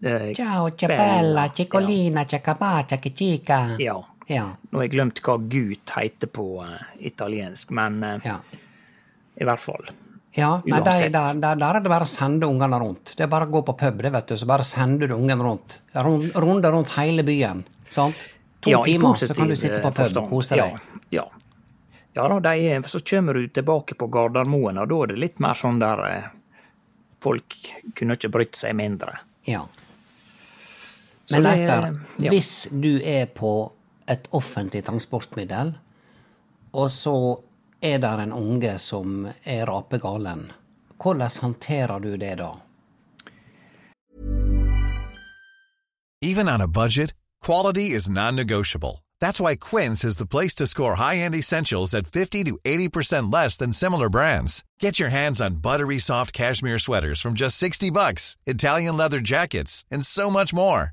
eh, 0.00 0.32
Ciao, 0.34 0.70
bella. 0.86 1.48
cicolina, 1.48 2.24
ciacabacia, 2.24 2.98
chica. 2.98 3.76
Ja. 3.78 3.98
Ja. 4.30 4.46
Nå 4.70 4.78
har 4.78 4.86
jeg 4.86 4.94
glemt 4.94 5.20
hva 5.24 5.36
gut 5.38 5.92
heter 5.96 6.30
på 6.32 6.46
uh, 6.64 6.78
italiensk, 6.98 7.70
men 7.76 8.00
uh, 8.04 8.16
Ja. 8.24 8.38
i 9.36 9.44
hvert 9.44 9.60
fall. 9.60 9.84
Ja, 10.34 10.60
nei, 10.66 10.80
der, 10.82 11.08
der, 11.14 11.34
der, 11.38 11.58
der 11.60 11.76
er 11.78 11.84
det 11.84 11.90
bare 11.92 12.06
å 12.08 12.10
sende 12.10 12.48
ungene 12.50 12.78
rundt. 12.82 13.12
Det 13.14 13.22
er 13.22 13.30
bare 13.30 13.46
å 13.46 13.52
gå 13.52 13.60
på 13.68 13.76
pub, 13.78 14.00
det 14.02 14.10
vet 14.10 14.32
du, 14.32 14.34
så 14.40 14.48
bare 14.50 14.64
sender 14.66 15.12
du 15.12 15.14
ungen 15.14 15.42
rundt. 15.46 15.76
Rund, 15.94 16.32
runde 16.42 16.72
rundt 16.74 16.90
hele 16.96 17.22
byen. 17.26 17.62
Sant? 17.86 18.24
To 18.64 18.72
Ja, 18.72 18.80
timer, 18.82 19.14
så 19.14 19.28
kan 19.34 19.52
du 19.52 19.54
sitte 19.54 19.78
på 19.84 19.92
eh, 19.92 19.94
pub 20.00 20.18
og 20.24 20.32
kose 20.32 20.58
deg. 20.58 20.74
Ja, 21.14 21.20
ja. 21.20 21.24
ja 22.16 22.26
da, 22.32 22.40
de 22.48 22.66
er, 22.72 22.88
så 22.90 22.98
kommer 23.06 23.38
du 23.38 23.46
tilbake 23.46 23.94
på 24.00 24.08
Gardermoen, 24.10 24.80
og 24.82 24.90
da 24.90 24.98
er 25.04 25.12
det 25.12 25.20
litt 25.22 25.38
mer 25.44 25.58
sånn 25.58 25.78
der 25.82 26.02
eh, 26.08 26.32
Folk 27.24 27.54
kunne 27.96 28.18
ikke 28.18 28.28
brydd 28.34 28.58
seg 28.58 28.74
mindre. 28.76 29.14
Ja. 29.48 29.62
Men 31.30 31.46
Leif 31.46 31.62
Berr, 31.62 31.86
ja. 32.20 32.32
hvis 32.34 32.50
du 32.68 32.98
er 33.00 33.30
på 33.32 33.52
et 34.08 34.28
offentlig 34.32 34.84
transportmiddel, 34.84 35.74
og 36.72 36.90
så 36.90 37.16
er 37.82 37.98
der 37.98 38.22
en 38.24 38.32
unge 38.32 38.78
som 38.78 39.28
er 39.44 39.64
rapegalen, 39.68 40.52
hvordan 41.02 41.30
håndterer 41.40 41.98
du 41.98 42.16
det 42.16 42.38
da? 42.38 42.52
Even 46.22 46.48
on 46.48 46.60
a 46.60 46.68
budget, 46.68 47.12
quality 47.42 47.90
is 47.90 48.08
non-negotiable. 48.08 49.04
That's 49.20 49.40
why 49.40 49.56
Quince 49.56 50.04
is 50.04 50.16
the 50.16 50.26
place 50.26 50.54
to 50.54 50.66
score 50.66 50.94
high-end 50.96 51.34
essentials 51.34 51.94
at 51.94 52.06
50 52.06 52.44
to 52.44 52.58
80% 52.64 53.32
less 53.32 53.56
than 53.58 53.72
similar 53.72 54.08
brands. 54.08 54.64
Get 54.80 54.98
your 54.98 55.10
hands 55.10 55.40
on 55.40 55.62
buttery 55.62 55.98
soft 55.98 56.32
cashmere 56.32 56.78
sweaters 56.78 57.20
from 57.20 57.34
just 57.34 57.58
60 57.58 57.90
bucks, 57.90 58.36
Italian 58.46 58.96
leather 58.96 59.20
jackets, 59.20 59.84
and 59.90 60.04
so 60.04 60.30
much 60.30 60.54
more. 60.54 60.92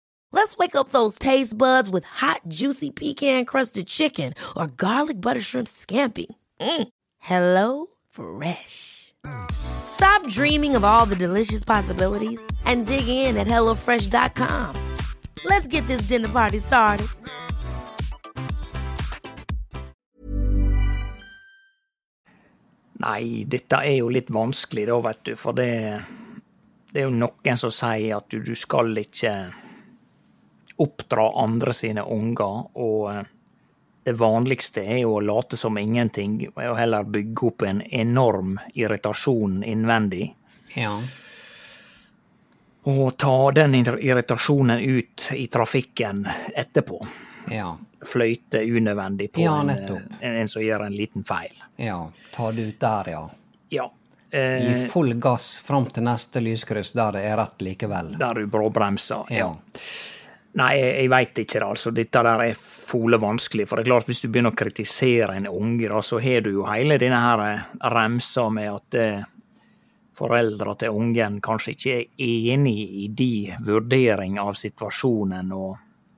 Let's 0.33 0.57
wake 0.57 0.75
up 0.75 0.89
those 0.89 1.19
taste 1.19 1.57
buds 1.57 1.89
with 1.89 2.05
hot, 2.05 2.41
juicy 2.47 2.89
pecan-crusted 2.89 3.87
chicken 3.87 4.33
or 4.55 4.67
garlic 4.67 5.19
butter 5.19 5.41
shrimp 5.41 5.67
scampi. 5.67 6.27
Mm. 6.59 6.87
Hello 7.19 7.87
Fresh. 8.09 9.13
Stop 9.51 10.25
dreaming 10.27 10.75
of 10.75 10.83
all 10.83 11.05
the 11.05 11.15
delicious 11.15 11.63
possibilities 11.63 12.41
and 12.65 12.87
dig 12.87 13.07
in 13.07 13.37
at 13.37 13.47
HelloFresh.com. 13.47 14.75
Let's 15.45 15.67
get 15.67 15.85
this 15.87 16.07
dinner 16.07 16.29
party 16.29 16.59
started. 16.59 17.07
Nei, 23.01 23.45
dette 23.49 23.79
er 23.81 23.95
jo 23.97 24.09
litt 24.13 24.29
vanskelig 24.29 24.85
da, 24.85 24.99
vet 25.01 25.23
du, 25.25 25.31
for 25.35 25.57
det, 25.57 25.71
det 26.93 27.01
er 27.01 27.07
jo 27.09 27.55
som 27.57 27.73
sier 27.73 28.19
at 28.19 28.27
du, 28.29 28.37
du 28.45 28.53
skal 28.55 28.93
ikke 29.01 29.33
oppdra 30.81 31.29
andre 31.43 31.73
sine 31.77 32.03
unger, 32.03 32.65
og 32.81 33.11
eh, 33.13 33.23
det 34.03 34.15
vanligste 34.17 34.81
er 34.81 35.03
jo 35.03 35.15
å 35.19 35.21
late 35.21 35.57
som 35.57 35.77
ingenting, 35.77 36.39
og 36.55 36.77
heller 36.79 37.05
bygge 37.05 37.47
opp 37.51 37.65
en 37.69 37.81
enorm 37.85 38.55
irritasjon 38.73 39.59
innvendig. 39.63 40.31
Ja. 40.73 40.95
Og 42.89 43.17
ta 43.21 43.51
den 43.53 43.75
irritasjonen 43.77 44.79
ut 44.79 45.27
i 45.37 45.45
trafikken 45.53 46.23
etterpå. 46.55 46.97
Ja. 47.53 47.75
Fløyte 48.01 48.63
unødvendig 48.65 49.31
på 49.35 49.43
Ja, 49.43 49.59
en, 49.61 50.01
en, 50.19 50.47
som 50.49 50.63
gjør 50.65 50.87
en 50.87 50.95
liten 50.97 51.23
feil. 51.23 51.53
Ja. 51.77 51.99
Ta 52.33 52.49
det 52.51 52.71
ut 52.71 52.79
der, 52.81 53.11
ja. 53.13 53.25
Ja. 53.69 53.91
Gi 54.31 54.37
Eh, 54.37 54.87
full 54.87 55.13
gass 55.19 55.57
fram 55.59 55.85
til 55.91 56.05
neste 56.07 56.39
lyskryss 56.39 56.93
der 56.95 57.17
det 57.17 57.25
er 57.27 57.35
rett 57.37 57.61
likevel. 57.61 58.13
der 58.17 58.33
du 58.39 58.45
bråbremser. 58.47 59.27
Ja. 59.29 59.49
Ja. 59.51 59.81
Nei, 60.59 60.71
jeg, 60.75 60.95
jeg 60.99 61.09
veit 61.13 61.37
ikke, 61.45 61.59
det, 61.59 61.67
altså. 61.67 61.91
Dette 61.95 62.21
der 62.27 62.41
er 62.49 62.57
fole 62.59 63.15
vanskelig. 63.21 63.67
For 63.69 63.79
det 63.79 63.85
er 63.85 63.91
klart, 63.93 64.07
hvis 64.09 64.19
du 64.19 64.27
begynner 64.27 64.51
å 64.51 64.57
kritisere 64.59 65.37
en 65.39 65.47
unge, 65.47 65.87
da, 65.87 66.01
så 66.03 66.19
har 66.19 66.41
du 66.43 66.49
jo 66.51 66.65
hele 66.67 66.97
denne 66.99 67.21
her 67.23 67.43
eh, 67.45 67.69
remsa 67.93 68.49
med 68.51 68.67
at 68.73 68.97
eh, 68.99 69.21
foreldra 70.17 70.75
til 70.81 70.97
ungen 70.97 71.39
kanskje 71.43 71.75
ikke 71.75 71.93
er 71.95 72.51
enig 72.51 72.75
i 73.05 73.07
de 73.15 73.31
vurdering 73.63 74.35
av 74.43 74.57
situasjonen, 74.59 75.53
og 75.55 75.77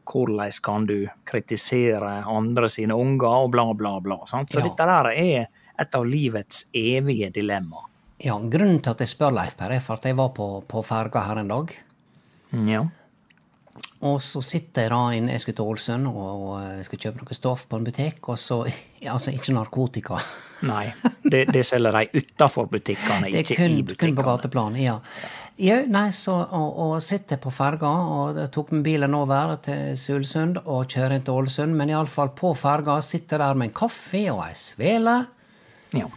hvordan 0.10 0.58
kan 0.66 0.88
du 0.90 0.98
kritisere 1.30 2.24
andre 2.28 2.68
sine 2.74 2.98
unger, 3.00 3.46
og 3.46 3.54
bla, 3.54 3.68
bla, 3.78 3.94
bla. 4.04 4.18
Sant? 4.28 4.50
Så 4.52 4.60
Ja. 4.60 4.66
dette 4.68 4.90
der 4.90 5.12
er 5.14 5.48
et 5.80 5.96
av 5.96 6.06
livets 6.06 6.66
evige 6.74 7.30
dilemma. 7.34 7.86
Ja, 8.24 8.36
Grunnen 8.40 8.82
til 8.82 8.92
at 8.92 9.00
jeg 9.00 9.10
spør, 9.14 9.32
Leif 9.38 9.56
Per, 9.58 9.72
er 9.72 9.80
for 9.80 9.94
at 10.02 10.04
jeg 10.10 10.16
var 10.18 10.30
på, 10.36 10.64
på 10.68 10.84
ferga 10.86 11.24
her 11.30 11.40
en 11.42 11.48
dag. 11.54 11.72
Ja. 12.66 12.84
Og 14.04 14.18
så 14.22 14.42
sitter 14.44 14.86
jeg 14.86 14.92
da 14.92 15.02
inne, 15.16 15.32
jeg 15.32 15.42
skulle 15.42 15.56
til 15.56 15.70
Ålesund 15.72 16.08
og, 16.10 16.18
og 16.48 16.56
jeg 16.62 16.86
skulle 16.86 17.04
kjøpe 17.06 17.22
noe 17.24 17.38
stoff 17.38 17.64
på 17.72 17.80
en 17.80 17.86
butikk, 17.88 18.28
og 18.30 18.40
så 18.42 18.64
Altså, 19.14 19.34
ikke 19.36 19.52
narkotika. 19.52 20.18
Nei, 20.72 20.86
det, 21.28 21.42
det 21.52 21.66
selger 21.68 21.92
de 21.98 22.22
utafor 22.22 22.70
butikkene, 22.72 23.28
Det 23.28 23.40
er 23.42 23.44
ikke 23.44 23.58
kun, 23.60 23.74
i 23.82 23.96
kun 24.00 24.14
på 24.16 24.24
gateplan, 24.28 24.78
ja. 24.80 24.98
Jau, 25.60 25.80
nei, 25.92 26.08
så 26.16 26.34
og, 26.58 26.78
og 26.82 26.94
sitter 27.06 27.38
på 27.38 27.52
ferga 27.54 27.90
og 27.90 28.40
tok 28.56 28.72
med 28.74 28.86
bilen 28.88 29.14
over 29.14 29.52
til 29.62 29.94
Sulsund 30.02 30.58
og 30.64 30.88
kjører 30.90 31.18
inn 31.20 31.26
til 31.28 31.36
Ålesund, 31.36 31.76
men 31.78 31.92
iallfall 31.94 32.32
på 32.34 32.56
ferga 32.58 32.96
sitter 33.06 33.44
der 33.44 33.60
med 33.60 33.70
en 33.70 33.76
kaffe 33.84 34.24
og 34.34 34.42
ei 34.48 34.56
svele, 34.58 35.18
Ja. 35.94 36.08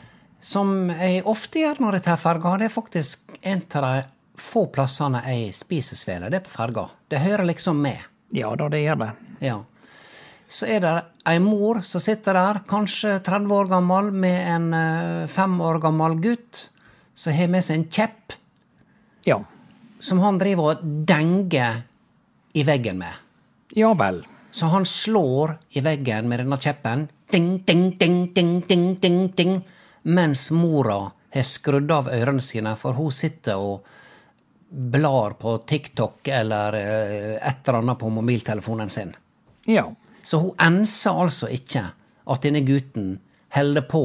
som 0.41 0.89
jeg 0.89 1.21
ofte 1.29 1.61
gjør 1.67 1.83
når 1.85 1.99
jeg 1.99 2.07
tar 2.07 2.23
ferga. 2.23 2.55
Det 2.63 2.71
er 2.71 2.73
faktisk 2.79 3.37
en 3.43 3.61
av 3.77 3.85
de 3.85 4.05
få 4.43 4.67
plassene 4.73 5.23
jeg 5.27 5.55
spiser 5.55 5.97
svele, 5.99 6.31
det 6.31 6.41
er 6.41 6.45
på 6.47 6.53
ferga. 6.53 6.89
Det 7.09 7.21
hører 7.23 7.45
liksom 7.49 7.81
med. 7.83 7.99
ja 8.33 8.55
da, 8.57 8.69
det 8.69 8.83
gjør 8.83 8.99
det. 9.05 9.11
Ja. 9.41 9.59
Så 10.49 10.67
er 10.71 10.81
det 10.81 10.95
ei 11.27 11.39
mor 11.43 11.81
som 11.83 12.01
sitter 12.01 12.35
der, 12.39 12.61
kanskje 12.69 13.19
30 13.27 13.53
år 13.55 13.69
gammel, 13.71 14.11
med 14.13 14.39
en 14.55 14.67
eh, 14.75 15.27
fem 15.27 15.61
år 15.61 15.81
gammel 15.83 16.15
gutt, 16.23 16.69
som 17.15 17.33
har 17.35 17.49
med 17.49 17.65
seg 17.65 17.81
en 17.81 17.89
kjepp, 17.91 18.37
Ja. 19.27 19.41
som 20.01 20.21
han 20.23 20.39
driver 20.39 20.77
og 20.77 20.85
denger 21.09 21.83
i 22.55 22.63
veggen 22.63 22.99
med. 22.99 23.13
Ja 23.75 23.93
vel. 23.95 24.23
Så 24.53 24.67
han 24.73 24.85
slår 24.87 25.57
i 25.77 25.81
veggen 25.85 26.29
med 26.29 26.39
denne 26.41 26.57
kjeppen, 26.63 27.09
ding, 27.33 27.59
ding, 27.67 27.91
ding, 27.99 28.33
ding, 28.33 28.61
ding, 28.69 28.95
ding, 29.01 29.29
ding, 29.37 29.57
mens 30.05 30.51
mora 30.51 31.11
har 31.35 31.43
skrudd 31.45 31.91
av 31.91 32.07
ørene 32.09 32.41
sine, 32.41 32.77
for 32.77 32.95
hun 32.97 33.11
sitter 33.11 33.59
og 33.59 33.83
blar 34.71 35.31
på 35.41 35.59
TikTok 35.59 36.29
eller 36.29 36.73
eh, 36.75 37.49
et 37.49 37.69
eller 37.69 37.79
annet 37.79 37.99
på 37.99 38.09
mobiltelefonen 38.11 38.91
sin. 38.91 39.13
Ja. 39.65 39.87
Så 40.23 40.39
hun 40.43 40.55
enser 40.61 41.11
altså 41.23 41.49
ikke 41.55 41.85
at 42.27 42.43
denne 42.43 42.61
gutten 42.67 43.19
holder 43.55 43.85
på 43.87 44.01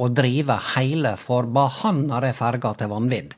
å 0.00 0.08
drive 0.08 0.56
hele 0.74 1.12
forbannede 1.20 2.32
ferga 2.34 2.72
til 2.74 2.88
vanvidd. 2.90 3.34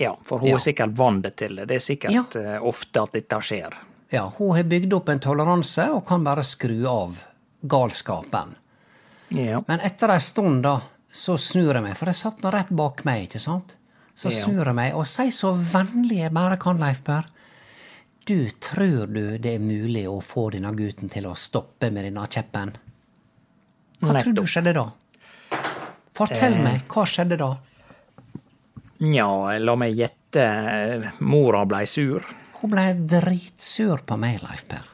Ja, 0.00 0.16
for 0.24 0.38
hun 0.42 0.48
Ja. 0.48 0.56
er 0.56 0.64
sikkert 0.64 0.96
vant 0.98 1.28
til 1.36 1.56
det. 1.56 1.68
Det 1.68 1.76
er 1.76 1.84
sikkert 1.84 2.12
Ja. 2.12 2.24
eh, 2.40 2.58
ofte 2.66 3.02
at 3.02 3.12
dette 3.12 3.36
skjer. 3.40 3.72
Ja, 4.10 4.26
hun 4.38 4.56
har 4.56 4.64
bygd 4.64 4.92
opp 4.92 5.08
en 5.08 5.20
toleranse 5.20 5.90
og 5.92 6.06
kan 6.06 6.24
bare 6.24 6.42
skru 6.42 6.86
av 6.88 7.18
galskapen. 7.66 8.54
Ja. 9.28 9.62
Men 9.68 9.80
etter 9.80 10.10
ei 10.10 10.18
stund, 10.20 10.62
da, 10.62 10.80
så 11.12 11.38
snur 11.38 11.74
jeg 11.74 11.82
meg, 11.82 11.96
for 11.96 12.06
jeg 12.06 12.16
satt 12.18 12.42
nå 12.42 12.50
rett 12.52 12.68
bak 12.70 13.04
meg, 13.04 13.28
ikke 13.28 13.40
sant? 13.40 13.76
Så 14.14 14.30
snur 14.30 14.66
jeg 14.68 14.74
meg 14.76 14.94
og 14.94 15.06
sier 15.08 15.32
så 15.32 15.54
vennlig 15.56 16.18
jeg 16.22 16.32
bare 16.36 16.58
kan, 16.60 16.78
Leif 16.78 17.00
Per. 17.06 17.24
Du, 18.28 18.36
tror 18.62 19.06
du 19.10 19.38
det 19.42 19.54
er 19.56 19.62
mulig 19.62 20.04
å 20.06 20.20
få 20.22 20.50
denne 20.54 20.70
gutten 20.78 21.08
til 21.10 21.26
å 21.26 21.32
stoppe 21.34 21.88
med 21.90 22.04
denne 22.06 22.26
kjeppen? 22.30 22.74
Hva 24.02 24.20
tror 24.22 24.36
du 24.36 24.42
skjedde 24.46 24.74
da? 24.76 24.84
Fortell 26.14 26.58
meg, 26.62 26.84
hva 26.92 27.06
skjedde 27.08 27.38
da? 27.40 27.50
Ja, 29.02 29.58
la 29.58 29.74
meg 29.76 29.96
gjette. 29.98 30.42
eh, 30.42 31.08
Mora 31.20 31.64
blei 31.66 31.86
sur. 31.86 32.22
Hun 32.60 32.70
ble 32.70 32.84
dritsur 32.94 34.04
på 34.06 34.16
meg, 34.18 34.38
Leif 34.42 34.66
Per, 34.68 34.84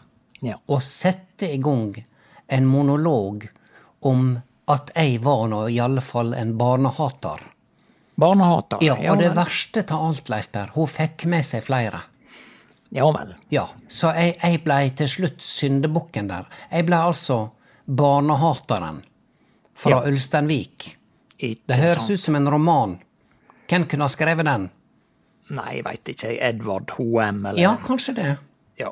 Ja. 0.40 0.56
og 0.68 0.80
sette 0.82 1.52
i 1.52 1.58
gang 1.58 1.94
en 2.48 2.66
monolog 2.66 3.48
om 4.02 4.42
at 4.68 4.90
jeg 4.96 5.20
var 5.22 5.48
nå 5.48 5.68
i 5.68 5.78
alle 5.80 6.00
fall 6.00 6.32
en 6.34 6.56
barnehater. 6.56 7.38
Barnehater. 8.18 8.78
Ja, 8.82 8.96
og 9.12 9.18
det 9.20 9.30
verste 9.36 9.84
av 9.94 10.06
alt, 10.08 10.28
Leif 10.32 10.48
Per, 10.52 10.72
hun 10.74 10.88
fikk 10.90 11.24
med 11.30 11.46
seg 11.46 11.62
flere. 11.62 12.00
Ja 12.90 13.04
vel. 13.14 13.34
Ja, 13.52 13.66
så 13.88 14.10
jeg, 14.16 14.34
jeg 14.42 14.62
blei 14.64 14.88
til 14.96 15.08
slutt 15.12 15.44
syndebukken 15.44 16.28
der. 16.30 16.46
Jeg 16.72 16.86
blei 16.88 16.98
altså 17.04 17.50
barnehateren 17.86 19.02
fra 19.78 19.90
Ja. 19.90 20.00
Ulsteinvik. 20.10 20.96
Ikke 21.38 21.62
Det 21.70 21.76
høres 21.78 22.02
sant. 22.08 22.10
ut 22.10 22.20
som 22.20 22.34
en 22.40 22.48
roman. 22.50 22.96
Hvem 23.68 23.84
kunne 23.86 24.02
ha 24.08 24.08
skrevet 24.10 24.44
den? 24.48 24.70
Nei, 25.54 25.76
jeg 25.76 25.84
veit 25.84 26.08
ikke. 26.12 26.32
Edvard 26.48 26.90
Hoem, 26.96 27.44
eller 27.46 27.60
Ja, 27.62 27.76
kanskje 27.76 28.14
det. 28.16 28.38
ja. 28.80 28.90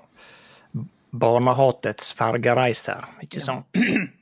Barnehatets 1.17 2.13
fergereiser, 2.15 3.05
ikke 3.25 3.41
sant? 3.43 3.67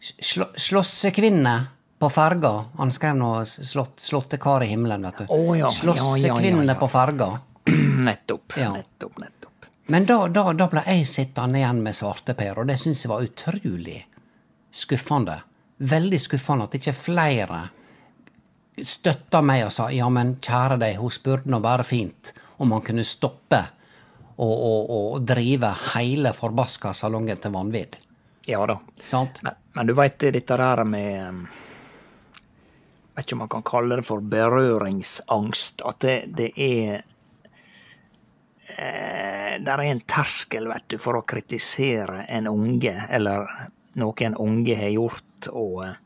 Sl 0.00 0.42
Slåssekvinne 0.56 1.54
på 2.00 2.08
ferga. 2.10 2.64
Han 2.78 2.92
skrev 2.92 3.16
nå 3.16 3.44
slott, 3.44 4.00
'Slåttekar 4.00 4.62
i 4.64 4.70
himmelen', 4.72 5.02
vet 5.04 5.18
du. 5.18 5.24
Å, 5.28 5.56
ja. 5.58 5.70
Slåssekvinne 5.70 6.64
Ja, 6.64 6.72
ja, 6.72 6.78
på 6.80 6.88
ferga. 6.88 7.40
Nettopp. 8.08 8.56
Ja. 8.56 8.72
Nettopp, 8.72 9.18
nettopp. 9.18 9.66
Men 9.90 10.06
da, 10.06 10.28
da, 10.28 10.52
da 10.52 10.68
ble 10.70 10.82
jeg 10.86 11.06
sittende 11.10 11.58
igjen 11.58 11.82
med 11.82 11.96
svarteper, 11.98 12.62
og 12.62 12.70
det 12.70 12.78
syns 12.80 13.04
jeg 13.04 13.10
var 13.10 13.26
utrolig 13.26 13.98
skuffende. 14.70 15.40
Veldig 15.76 16.20
skuffende 16.22 16.68
at 16.68 16.76
ikke 16.78 16.94
flere 16.94 17.60
støtta 18.80 19.42
meg 19.44 19.66
og 19.66 19.72
sa 19.74 19.90
ja, 19.92 20.06
men 20.08 20.36
kjære 20.40 20.78
deg, 20.80 21.00
hun 21.02 21.12
spurte 21.12 21.50
nå 21.50 21.60
bare 21.60 21.84
fint 21.84 22.32
om 22.62 22.72
han 22.72 22.84
kunne 22.86 23.04
stoppe 23.04 23.60
og, 24.40 24.54
og, 24.54 24.92
og 24.94 25.26
drive 25.28 25.72
hele 25.94 26.32
forbaska 26.36 26.94
salongen 26.96 27.40
til 27.42 27.52
vanvidd. 27.52 27.98
Ja 28.48 28.62
da. 28.66 28.78
Sant? 29.04 29.42
Men, 29.44 29.58
men 29.74 29.86
du 29.86 29.94
veit 29.94 30.18
dette 30.18 30.56
der 30.56 30.84
med 30.84 31.46
Vet 33.14 33.26
ikke 33.26 33.36
om 33.36 33.42
man 33.42 33.50
kan 33.52 33.64
kalle 33.66 33.96
det 33.98 34.06
for 34.06 34.22
berøringsangst. 34.22 35.82
At 35.84 35.98
det, 36.00 36.14
det 36.38 36.52
er 36.56 37.02
det 38.70 39.64
Der 39.66 39.82
er 39.82 39.82
en 39.90 40.00
terskel, 40.06 40.68
vet 40.70 40.86
du, 40.88 40.96
for 41.02 41.18
å 41.18 41.26
kritisere 41.26 42.22
en 42.30 42.46
unge, 42.48 42.94
eller 43.10 43.48
noe 43.98 44.24
en 44.24 44.36
unge 44.38 44.76
har 44.78 44.92
gjort, 44.94 45.50
og 45.50 45.82
eh, 45.84 45.98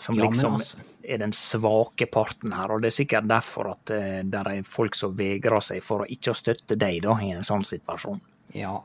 som 0.00 0.16
liksom 0.16 0.56
altså- 0.56 0.80
er 1.04 1.18
den 1.18 1.32
svake 1.32 2.06
parten 2.06 2.52
her. 2.52 2.72
Og 2.72 2.82
det 2.82 2.90
er 2.90 2.96
sikkert 2.96 3.28
derfor 3.28 3.70
at 3.74 3.90
eh, 3.90 4.22
det 4.24 4.40
er 4.40 4.62
folk 4.66 4.94
som 4.94 5.14
vegrer 5.16 5.60
seg 5.60 5.84
for 5.84 6.02
å 6.02 6.10
ikke 6.10 6.34
støtte 6.34 6.78
deg 6.80 7.02
da, 7.04 7.18
i 7.22 7.30
en 7.36 7.46
sånn 7.46 7.64
situasjon. 7.64 8.20
Ja. 8.56 8.80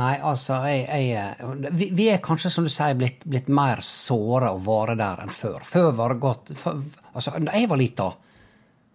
Nei, 0.00 0.14
altså, 0.24 0.56
jeg, 0.70 0.86
jeg 1.12 1.70
vi, 1.76 1.90
vi 1.92 2.06
er 2.08 2.20
kanskje, 2.24 2.48
som 2.54 2.64
du 2.64 2.70
sier, 2.72 2.94
blitt, 2.96 3.26
blitt 3.28 3.50
mer 3.52 3.82
såra 3.84 4.54
og 4.56 4.62
vare 4.64 4.94
der 4.96 5.20
enn 5.20 5.32
før. 5.36 5.58
Før 5.68 5.90
var 5.98 6.14
det 6.14 6.22
godt 6.22 6.52
før, 6.56 6.78
Altså, 7.12 7.34
da 7.44 7.52
jeg 7.52 7.68
var 7.68 7.76
lita, 7.76 8.06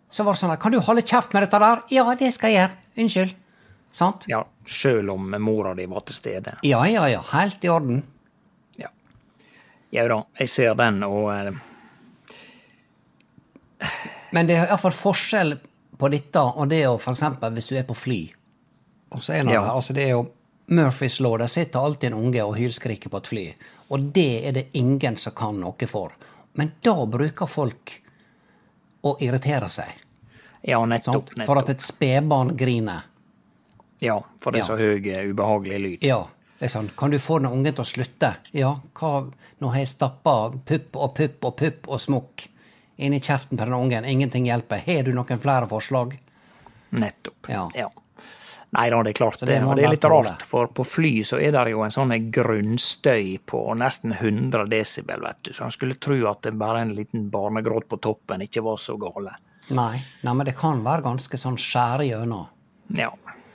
så 0.10 0.23
var 0.25 0.33
det 0.33 0.41
sånn 0.41 0.53
at 0.55 0.62
Kan 0.63 0.73
du 0.73 0.79
holde 0.81 1.03
kjeft 1.05 1.36
med 1.36 1.43
dette 1.45 1.60
der? 1.62 1.83
Ja, 1.93 2.07
det 2.17 2.31
skal 2.33 2.49
jeg 2.49 2.63
gjøre. 2.63 2.77
Unnskyld. 3.03 3.36
Sant? 3.97 4.25
Ja, 4.29 4.39
sjøl 4.65 5.10
om 5.13 5.29
mora 5.41 5.75
di 5.77 5.86
var 5.89 6.01
til 6.07 6.17
stede. 6.17 6.55
Ja, 6.65 6.81
ja, 6.89 7.05
ja. 7.12 7.21
Helt 7.31 7.63
i 7.65 7.69
orden. 7.71 8.01
Ja. 8.81 8.89
Jau 9.93 10.07
da, 10.12 10.17
jeg 10.41 10.49
ser 10.53 10.73
den, 10.81 11.03
og 11.05 11.29
eh, 11.33 11.51
Men 14.33 14.49
det 14.49 14.57
er 14.57 14.65
iallfall 14.71 14.95
forskjell 14.97 15.55
på 15.97 16.10
dette 16.13 16.41
og 16.41 16.67
det 16.69 16.81
å 16.89 16.97
eksempel 16.97 17.53
hvis 17.55 17.69
du 17.69 17.77
er 17.79 17.86
på 17.88 17.95
fly. 17.97 18.19
Og 19.15 19.21
så 19.23 19.38
er 19.38 19.45
det, 19.47 19.53
Ja. 19.55 19.63
altså 19.71 19.93
det 19.93 20.03
er 20.10 20.15
jo 20.17 20.25
Murphys 20.67 21.19
law. 21.19 21.38
Der 21.38 21.47
sitter 21.47 21.80
alltid 21.80 22.08
en 22.12 22.17
unge 22.19 22.43
og 22.43 22.58
hylskriker 22.58 23.10
på 23.10 23.17
et 23.21 23.27
fly. 23.27 23.45
Og 23.89 24.10
det 24.13 24.47
er 24.47 24.51
det 24.58 24.65
ingen 24.75 25.15
som 25.17 25.34
kan 25.38 25.60
noe 25.62 25.88
for. 25.88 26.12
Men 26.53 26.71
da 26.84 27.06
bruker 27.06 27.47
folk 27.47 28.01
å 29.08 29.15
irritere 29.23 29.69
seg. 29.71 29.93
Ja, 30.67 30.82
nettopp. 30.86 31.30
nettopp. 31.38 31.45
For 31.47 31.58
at 31.62 31.69
et 31.69 31.86
spedbarn 31.86 32.56
griner. 32.58 33.06
Ja, 34.03 34.19
for 34.41 34.51
det 34.51 34.60
er 34.60 34.63
Ja. 34.63 34.75
så 34.75 34.77
høy, 34.77 35.08
eh, 35.08 35.30
ubehagelig 35.34 35.80
lyd. 35.82 36.03
Ja. 36.03 36.27
Det 36.60 36.65
er 36.65 36.80
sånn, 36.80 36.89
Kan 36.97 37.12
du 37.12 37.17
få 37.19 37.39
den 37.39 37.51
ungen 37.51 37.73
til 37.75 37.84
å 37.84 37.86
slutte? 37.86 38.36
Ja, 38.51 38.80
hva 38.95 39.32
Nå 39.62 39.69
har 39.71 39.77
jeg 39.77 39.88
stappa 39.88 40.51
pupp 40.65 40.95
og 40.95 41.15
pupp 41.15 41.45
og 41.45 41.56
pupp 41.58 41.88
og 41.88 41.99
smokk 41.99 42.47
inn 42.97 43.13
i 43.13 43.19
kjeften 43.19 43.58
på 43.58 43.65
den 43.65 43.73
ungen. 43.73 44.06
Ingenting 44.06 44.45
hjelper. 44.45 44.80
Har 44.86 45.03
du 45.03 45.13
noen 45.13 45.39
flere 45.39 45.67
forslag? 45.67 46.17
Nettopp. 46.91 47.47
Ja. 47.49 47.89
Nei 48.75 48.89
da, 48.91 48.99
det 49.03 49.13
er 49.13 49.15
klart 49.15 49.39
det. 49.39 49.47
det 49.47 49.62
Og 49.63 49.77
det 49.80 49.86
er 49.88 49.93
litt 49.95 50.06
rart, 50.12 50.43
for 50.43 50.67
på 50.75 50.84
fly 50.84 51.12
så 51.25 51.39
er 51.39 51.56
det 51.56 51.71
jo 51.71 51.86
en 51.86 51.93
sånn 51.93 52.12
grunnstøy 52.36 53.38
på 53.47 53.62
nesten 53.80 54.12
100 54.17 54.67
desibel, 54.71 55.23
vet 55.23 55.39
du. 55.47 55.53
Så 55.56 55.63
han 55.63 55.73
skulle 55.73 55.95
tro 56.03 56.17
at 56.27 56.43
det 56.43 56.51
bare 56.60 56.84
en 56.84 56.91
liten 56.97 57.30
barnegråt 57.32 57.88
på 57.88 58.01
toppen 58.03 58.43
ikke 58.43 58.65
var 58.65 58.82
så 58.82 58.97
gale. 58.99 59.38
Nei, 59.67 59.95
nei, 60.23 60.34
men 60.34 60.45
det 60.47 60.56
kan 60.60 60.84
være 60.84 61.06
ganske 61.08 61.39
sånn 61.39 61.58
skjære 61.60 62.10
gjennom. 62.10 62.47
Ja. 62.95 63.12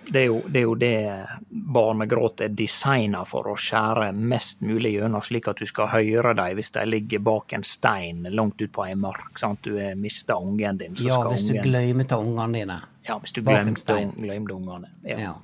Det 0.09 0.19
er, 0.21 0.25
jo, 0.27 0.41
det 0.49 0.59
er 0.59 0.65
jo 0.67 0.75
det 0.75 1.27
barnegråt 1.73 2.41
er 2.43 2.49
designa 2.59 3.21
for, 3.25 3.47
å 3.53 3.55
skjære 3.57 4.09
mest 4.13 4.61
mulig 4.67 4.97
gjennom, 4.97 5.23
slik 5.23 5.47
at 5.49 5.63
du 5.63 5.67
skal 5.67 5.87
høre 5.93 6.35
dem 6.35 6.57
hvis 6.59 6.73
de 6.75 6.83
ligger 6.89 7.23
bak 7.23 7.53
en 7.57 7.63
stein 7.63 8.27
langt 8.35 8.61
ut 8.61 8.73
på 8.75 8.85
ei 8.89 8.97
mark. 8.99 9.39
Sant? 9.39 9.63
Du 9.63 9.79
har 9.79 9.95
mista 9.95 10.35
ungen 10.43 10.79
din. 10.81 10.97
Så 10.97 11.07
Ja, 11.07 11.21
skal 11.21 11.33
hvis 11.37 11.47
du 11.47 11.53
ungen, 11.55 11.63
glemmer 11.71 12.09
til 12.11 12.17
ungene 12.27 12.53
dine. 12.59 12.81
ja, 13.09 13.19
hvis 13.19 13.33
du 13.33 13.43
glemte, 13.43 13.99
glemte 14.19 14.55
ungene. 14.59 14.91
Ja. 15.07 15.19
Ja. 15.19 15.35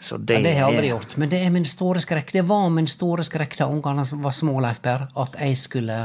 Så 0.00 0.16
det, 0.16 0.34
Ja, 0.34 0.42
det 0.42 0.52
har 0.54 0.68
jeg 0.70 0.76
aldri 0.76 0.88
gjort. 0.92 1.16
Men 1.18 1.28
det 1.28 1.40
er 1.42 1.50
min 1.50 1.64
store 1.66 2.00
skrekk. 2.00 2.30
Det 2.32 2.44
var 2.46 2.68
min 2.70 2.86
store 2.86 3.24
skrekk 3.26 3.56
da 3.58 3.66
ungene 3.66 4.04
var 4.22 4.32
små, 4.32 4.60
Leif 4.62 4.78
Per, 4.84 5.08
at 5.16 5.34
jeg 5.40 5.56
skulle 5.58 5.96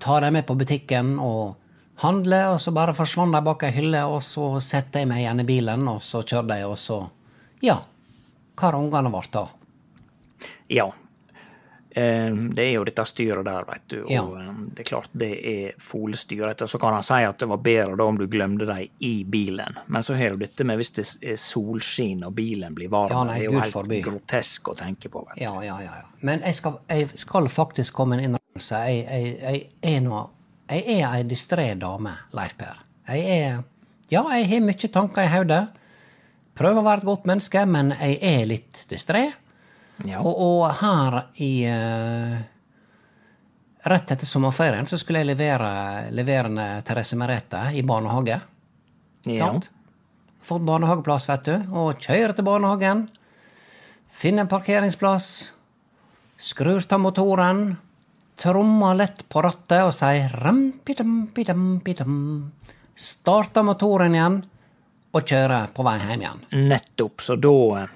ta 0.00 0.20
dem 0.20 0.32
med 0.38 0.46
på 0.46 0.54
butikken 0.54 1.18
og 1.18 1.56
handle, 2.02 2.40
og 2.54 2.60
så 2.60 2.72
bare 2.74 2.94
forsvant 2.96 3.32
de 3.36 3.42
bak 3.46 3.62
ei 3.68 3.72
hylle, 3.76 4.02
og 4.08 4.22
så 4.24 4.54
satte 4.64 5.02
jeg 5.02 5.08
meg 5.10 5.22
igjen 5.24 5.40
i 5.44 5.48
bilen, 5.48 5.86
og 5.88 6.00
så 6.04 6.22
kjørte 6.24 6.56
jeg, 6.60 6.66
og 6.66 6.78
så 6.80 7.00
Ja. 7.62 7.80
Hva 8.56 8.70
har 8.70 8.78
ungene 8.80 9.10
vært 9.12 9.30
da? 9.32 9.46
Ja. 10.68 10.90
Eh, 11.92 12.30
Det 12.54 12.58
er 12.62 12.72
jo 12.76 12.84
dette 12.84 13.02
styret 13.04 13.44
der, 13.44 13.64
vet 13.66 13.88
du. 13.88 14.02
Og 14.04 14.10
Ja. 14.10 14.22
eh, 14.22 14.52
det 14.74 14.80
er 14.80 14.88
klart 14.90 15.08
det 15.16 15.30
er 15.44 15.72
folstyret. 15.78 16.56
Så 16.68 16.78
kan 16.78 16.92
han 16.94 17.02
si 17.02 17.14
at 17.24 17.38
det 17.38 17.48
var 17.48 17.56
bedre 17.58 17.96
da 17.96 18.04
om 18.04 18.16
du 18.16 18.26
glemte 18.28 18.66
dem 18.66 18.88
i 19.00 19.24
bilen. 19.24 19.76
Men 19.88 20.02
så 20.02 20.14
har 20.16 20.30
du 20.30 20.36
dette 20.46 20.64
med 20.64 20.78
hvis 20.78 20.92
det 20.92 21.06
er 21.32 21.36
solskinn 21.36 22.24
og 22.24 22.34
bilen 22.34 22.74
blir 22.74 22.88
varm. 22.88 23.10
Ja, 23.10 23.24
det 23.24 23.40
er 23.40 23.44
jo 23.50 23.58
helt 23.60 23.72
forbi. 23.72 24.02
grotesk 24.02 24.68
å 24.68 24.76
tenke 24.76 25.08
på. 25.10 25.26
Vet 25.26 25.36
du. 25.36 25.42
Ja, 25.42 25.54
ja, 25.62 25.80
ja. 25.80 25.90
ja. 25.96 26.04
Men 26.22 26.40
jeg 26.40 26.54
skal, 26.54 26.78
jeg 26.88 27.08
skal 27.18 27.48
faktisk 27.48 27.92
komme 27.92 28.16
med 28.16 28.24
en 28.24 28.30
innrømmelse. 28.36 28.86
Jeg, 28.86 29.06
jeg, 29.06 29.40
jeg 29.82 29.96
er 29.96 30.00
nå 30.00 30.28
Jeg 30.70 31.00
er 31.00 31.06
ei 31.08 31.26
distré 31.26 31.72
dame, 31.78 32.12
Leif 32.36 32.54
Per. 32.58 32.78
Jeg 33.10 33.26
er 33.26 33.62
Ja, 34.10 34.24
jeg 34.34 34.48
har 34.50 34.62
mye 34.66 34.88
tanker 34.90 35.22
i 35.22 35.30
hodet. 35.30 35.64
Prøver 36.58 36.80
å 36.80 36.84
være 36.86 37.02
et 37.02 37.08
godt 37.08 37.26
menneske, 37.30 37.62
men 37.66 37.92
jeg 37.94 38.18
er 38.26 38.46
litt 38.46 38.84
distré. 38.90 39.28
Ja. 40.06 40.20
Og, 40.22 40.32
og 40.34 40.64
her 40.80 41.16
i 41.42 41.50
uh, 41.68 42.38
Rett 43.90 44.12
etter 44.12 44.28
sommerferien 44.28 44.88
så 44.88 44.98
skulle 45.00 45.22
jeg 45.22 45.30
levere, 45.30 45.70
leverende 46.12 46.82
Therese 46.84 47.16
Merete 47.16 47.70
i 47.72 47.82
barnehage. 47.86 48.40
ja. 49.24 49.38
Sant? 49.38 49.70
Fått 50.44 50.64
barnehageplass, 50.64 51.28
vet 51.28 51.48
du, 51.48 51.54
og 51.76 52.00
kjører 52.00 52.32
til 52.32 52.44
barnehagen. 52.46 53.02
Finner 54.08 54.46
en 54.46 54.50
parkeringsplass. 54.50 55.50
Skrur 56.40 56.80
av 56.80 57.00
motoren. 57.00 57.76
Trommer 58.40 58.94
lett 58.96 59.26
på 59.28 59.42
rattet 59.44 59.82
og 59.84 59.92
sier 59.92 60.32
rampi-dampi-dampi-dam. 60.40 62.14
Starter 62.96 63.64
motoren 63.66 64.14
igjen 64.16 64.38
og 65.12 65.26
kjører 65.28 65.72
på 65.76 65.84
vei 65.84 65.98
hjem 66.00 66.22
igjen. 66.24 66.40
Nettopp. 66.70 67.20
Så 67.20 67.36
da 67.36 67.88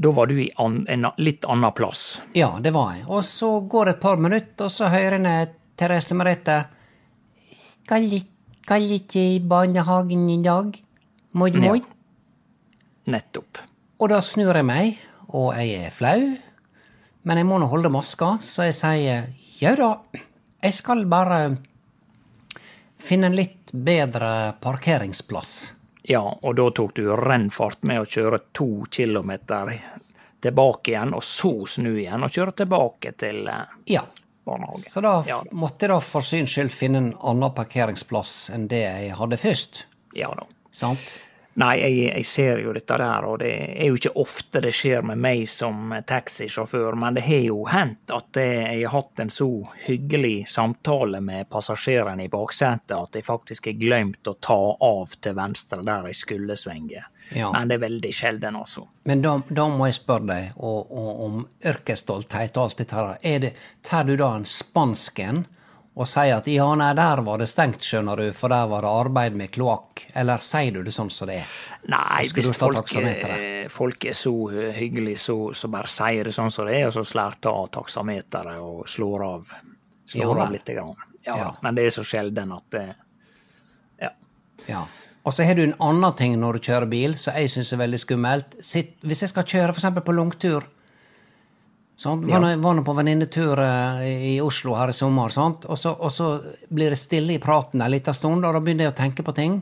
Da 0.00 0.10
var 0.16 0.26
du 0.30 0.38
i 0.40 0.50
an, 0.56 0.86
en 0.88 1.06
litt 1.20 1.44
annen 1.44 1.72
plass. 1.76 2.22
Ja, 2.32 2.54
det 2.58 2.72
var 2.72 2.94
jeg. 2.96 3.04
Og 3.06 3.20
så 3.24 3.60
går 3.68 3.84
det 3.84 3.94
et 3.98 4.00
par 4.00 4.16
minutter, 4.16 4.64
og 4.64 4.70
så 4.72 4.88
hører 4.88 5.20
jeg 5.20 5.50
Therese 5.76 6.14
Merete 6.16 6.64
Skal 7.84 8.08
ikke- 8.10 9.34
i 9.36 9.40
barnehagen 9.40 10.28
i 10.30 10.42
dag? 10.42 10.82
Moi, 11.32 11.50
moi. 11.52 11.80
Nettopp. 13.06 13.58
Og 14.00 14.08
da 14.08 14.20
snur 14.20 14.54
jeg 14.54 14.64
meg, 14.64 14.98
og 15.28 15.54
jeg 15.54 15.84
er 15.86 15.90
flau. 15.90 16.36
Men 17.22 17.36
jeg 17.40 17.46
må 17.46 17.58
nå 17.60 17.66
holde 17.68 17.90
maska, 17.92 18.38
så 18.40 18.64
jeg 18.68 18.74
sier 18.78 19.26
ja 19.60 19.74
da, 19.76 19.90
jeg 20.62 20.72
skal 20.72 21.02
bare 21.10 21.40
finne 23.00 23.28
en 23.28 23.36
litt 23.36 23.72
bedre 23.72 24.54
parkeringsplass. 24.60 25.72
Ja, 26.08 26.22
og 26.42 26.56
da 26.56 26.70
tok 26.74 26.94
du 26.96 27.04
rennfart 27.16 27.82
med 27.86 28.00
å 28.02 28.08
kjøre 28.08 28.40
to 28.56 28.86
kilometer 28.90 29.74
tilbake 30.40 30.94
igjen, 30.94 31.12
og 31.14 31.22
så 31.24 31.52
snu 31.68 31.92
igjen 32.00 32.24
og 32.24 32.32
kjøre 32.32 32.54
tilbake 32.62 33.12
til 33.20 33.44
eh, 33.52 33.76
Ja. 33.92 34.02
barnehagen. 34.48 34.88
Så 34.90 35.00
da 35.04 35.22
Ja, 35.28 35.42
måtte 35.52 35.84
jeg 35.86 35.92
da 35.92 36.00
for 36.00 36.24
syns 36.24 36.50
skyld 36.56 36.72
finne 36.72 36.98
en 37.04 37.10
annen 37.20 37.52
parkeringsplass 37.54 38.48
enn 38.56 38.66
det 38.68 38.80
jeg 38.86 39.12
hadde 39.20 39.36
først. 39.36 39.84
ja 40.16 40.32
da. 40.34 40.46
Sant? 40.72 41.12
Nei, 41.58 41.72
jeg, 41.80 41.94
jeg 42.06 42.26
ser 42.28 42.60
jo 42.62 42.72
dette 42.72 42.96
der, 43.00 43.24
og 43.26 43.40
det 43.42 43.50
er 43.50 43.88
jo 43.90 43.96
ikke 43.98 44.12
ofte 44.22 44.62
det 44.62 44.70
skjer 44.76 45.02
med 45.06 45.18
meg 45.18 45.48
som 45.50 45.90
taxisjåfør, 46.06 46.94
men 47.00 47.18
det 47.18 47.24
har 47.26 47.42
jo 47.42 47.64
hendt 47.66 48.12
at 48.14 48.38
jeg 48.38 48.84
har 48.84 48.94
hatt 48.94 49.22
en 49.24 49.32
så 49.34 49.48
hyggelig 49.82 50.46
samtale 50.48 51.20
med 51.24 51.50
passasjeren 51.50 52.22
i 52.22 52.30
baksetet 52.30 52.94
at 52.94 53.18
jeg 53.18 53.26
faktisk 53.26 53.66
har 53.66 53.80
glemt 53.82 54.30
å 54.30 54.36
ta 54.38 54.60
av 54.86 55.16
til 55.18 55.34
venstre 55.36 55.82
der 55.82 56.06
jeg 56.12 56.20
skulle 56.22 56.56
svinge. 56.60 57.02
Ja. 57.34 57.50
Men 57.52 57.70
det 57.70 57.78
er 57.78 57.84
veldig 57.84 58.10
sjelden, 58.14 58.56
altså. 58.58 58.86
Men 59.06 59.22
da, 59.22 59.36
da 59.48 59.66
må 59.70 59.86
jeg 59.86 60.00
spørre 60.00 60.26
deg 60.30 60.56
og, 60.56 60.90
og, 60.90 61.10
om 61.26 61.44
yrkesstolthet 61.66 62.56
og 62.56 62.64
alt 62.64 62.82
dette 62.82 62.98
her. 62.98 63.12
Er 63.22 63.42
det, 63.44 63.52
tar 63.86 64.06
du 64.06 64.16
da 64.18 64.32
en 64.38 64.46
spansken 64.48 65.44
og 66.00 66.08
sier 66.08 66.38
at 66.38 66.46
ja, 66.48 66.64
nei, 66.80 66.90
der 66.96 67.20
var 67.26 67.40
det 67.42 67.46
stengt, 67.50 67.82
skjønner 67.84 68.16
du, 68.22 68.30
for 68.36 68.48
der 68.52 68.68
var 68.70 68.86
det 68.86 68.92
arbeid 69.02 69.34
med 69.36 69.50
kloakk, 69.52 70.06
eller 70.16 70.40
sier 70.40 70.78
du 70.78 70.86
det 70.86 70.94
sånn 70.96 71.10
som 71.12 71.28
det 71.28 71.36
er? 71.42 71.50
Nei, 71.92 72.22
hvis 72.32 72.48
folk, 72.56 72.88
folk 73.74 74.06
er 74.08 74.16
så 74.16 74.32
hyggelige, 74.78 75.20
så, 75.20 75.36
så 75.56 75.68
bare 75.72 75.90
sier 75.92 76.24
det 76.30 76.32
sånn 76.36 76.48
som 76.54 76.66
det 76.70 76.78
er, 76.78 76.86
og 76.88 76.94
så 76.96 77.04
slår 77.04 77.36
ta 77.44 77.52
taksameteret 77.76 78.62
og 78.64 78.88
slår 78.88 79.26
av, 79.26 79.52
slår 80.08 80.24
Ja, 80.40 80.46
av 80.46 80.56
litt. 80.56 80.72
grann. 80.72 80.96
Ja, 81.26 81.36
Ja. 81.36 81.50
Men 81.62 81.76
det 81.76 81.84
er 81.90 81.94
så 81.98 82.04
sjelden 82.06 82.52
at 82.56 82.64
det 82.72 82.86
Ja. 84.00 84.10
Ja. 84.66 84.86
Og 85.24 85.34
så 85.36 85.44
har 85.44 85.54
du 85.54 85.62
en 85.66 85.74
annen 85.84 86.14
ting 86.16 86.38
når 86.40 86.56
du 86.56 86.60
kjører 86.70 86.88
bil, 86.88 87.14
som 87.20 87.34
jeg 87.36 87.50
syns 87.52 87.74
er 87.74 87.82
veldig 87.82 87.98
skummelt. 88.00 88.54
Sitt, 88.64 88.94
hvis 89.04 89.20
jeg 89.26 89.28
skal 89.34 89.44
kjøre 89.44 89.74
f.eks. 89.76 89.90
på 90.06 90.14
langtur 90.16 90.64
sånn, 92.00 92.22
Var 92.28 92.40
nå- 92.40 92.54
var 92.64 92.74
nå 92.78 92.82
på 92.86 92.94
venninnetur 92.96 93.60
eh, 93.60 94.04
i 94.32 94.40
Oslo 94.40 94.74
her 94.78 94.88
i 94.92 94.96
sommer? 94.96 95.28
Og, 95.36 95.76
så, 95.78 95.92
og 95.92 96.12
så 96.14 96.28
blir 96.72 96.90
det 96.94 96.98
stille 97.00 97.34
i 97.36 97.42
praten 97.42 97.82
en 97.84 97.90
liten 97.92 98.14
stund, 98.16 98.44
og 98.44 98.54
da 98.56 98.60
begynner 98.64 98.88
jeg 98.88 98.94
å 98.94 99.00
tenke 99.02 99.24
på 99.26 99.34
ting. 99.36 99.58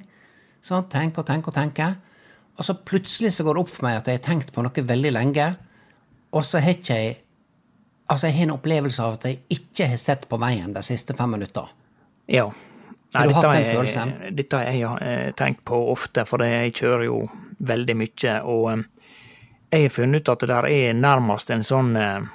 Sånn, 0.62 0.86
tenke 0.92 1.22
og 1.22 1.26
tenke 1.26 1.50
og 1.50 1.56
tenke. 1.56 1.88
Og 2.58 2.66
så 2.66 2.74
plutselig 2.74 3.32
så 3.36 3.44
går 3.46 3.54
det 3.58 3.60
opp 3.64 3.70
for 3.70 3.86
meg 3.86 3.96
at 4.00 4.06
jeg 4.10 4.18
har 4.20 4.26
tenkt 4.28 4.52
på 4.54 4.62
noe 4.66 4.84
veldig 4.92 5.12
lenge, 5.14 5.48
og 6.34 6.44
så 6.44 6.60
har 6.62 6.74
ikke 6.78 6.94
jeg 7.02 7.16
Altså, 8.08 8.26
jeg 8.30 8.36
har 8.38 8.46
en 8.46 8.54
opplevelse 8.54 9.02
av 9.04 9.16
at 9.18 9.24
jeg 9.28 9.38
ikke 9.52 9.86
har 9.90 9.98
sett 10.00 10.22
på 10.30 10.38
veien 10.40 10.70
de 10.72 10.80
siste 10.82 11.12
fem 11.14 11.28
minutter. 11.36 11.66
ja. 12.26 12.46
Har 13.14 13.26
du 13.28 13.32
hatt 13.34 13.42
den 13.52 13.62
er- 13.64 13.74
følelsen? 13.74 14.10
Dette 14.36 14.56
har 14.56 14.72
jeg 14.72 15.02
eh, 15.02 15.32
tenkt 15.32 15.62
på 15.64 15.76
ofte, 15.92 16.24
for 16.28 16.38
jeg 16.44 16.72
kjører 16.76 17.04
jo 17.04 17.18
veldig 17.60 17.96
mye. 17.96 18.32
Og 18.44 18.64
eh, 18.72 18.82
jeg 19.70 19.82
har 19.82 19.88
funnet 19.92 20.22
ut 20.22 20.28
at 20.32 20.44
det 20.44 20.50
der 20.50 20.68
er 20.70 20.94
nærmest 20.96 21.50
en 21.52 21.64
sånn 21.66 21.96
eh, 21.98 22.28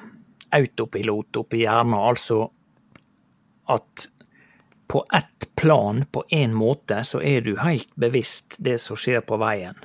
autopilot 0.54 1.42
oppi 1.42 1.64
hjernen. 1.64 1.98
Altså 1.98 2.44
at 3.74 4.08
på 4.94 5.02
ett 5.16 5.48
plan, 5.56 6.04
på 6.12 6.24
én 6.30 6.54
måte, 6.54 7.02
så 7.04 7.22
er 7.22 7.42
du 7.42 7.56
helt 7.58 7.90
bevisst 7.96 8.60
det 8.60 8.78
som 8.84 9.00
skjer 9.00 9.24
på 9.26 9.40
veien. 9.42 9.78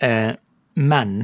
Eh, 0.00 0.32
men 0.78 1.14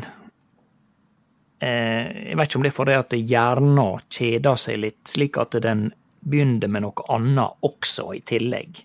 eh, 1.63 2.31
jeg 2.31 2.37
vet 2.37 2.51
ikke 2.51 2.59
om 2.61 2.67
det 2.67 2.73
er 2.73 2.79
fordi 2.81 2.99
at 2.99 3.17
hjernen 3.17 4.09
kjeder 4.13 4.59
seg 4.61 4.83
litt, 4.83 5.05
slik 5.09 5.39
at 5.41 5.57
den 5.65 5.87
begynner 6.25 6.69
med 6.69 6.85
noe 6.85 7.07
annet 7.15 7.65
også 7.65 8.11
i 8.19 8.21
tillegg. 8.27 8.83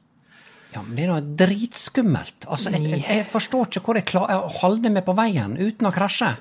Ja, 0.73 0.83
men 0.85 0.95
det 0.95 1.05
er 1.05 1.11
noe 1.13 1.35
dritskummelt. 1.39 2.45
Altså, 2.47 2.71
jeg, 2.75 3.01
jeg, 3.01 3.25
forstår 3.29 3.69
ikke 3.69 3.83
hvor 3.87 3.97
jeg 3.97 4.07
klarer 4.09 4.45
å 4.45 4.51
holde 4.61 4.91
meg 4.93 5.05
på 5.07 5.15
veien 5.17 5.57
uten 5.57 5.89
å 5.89 5.93
krasje. 5.93 6.35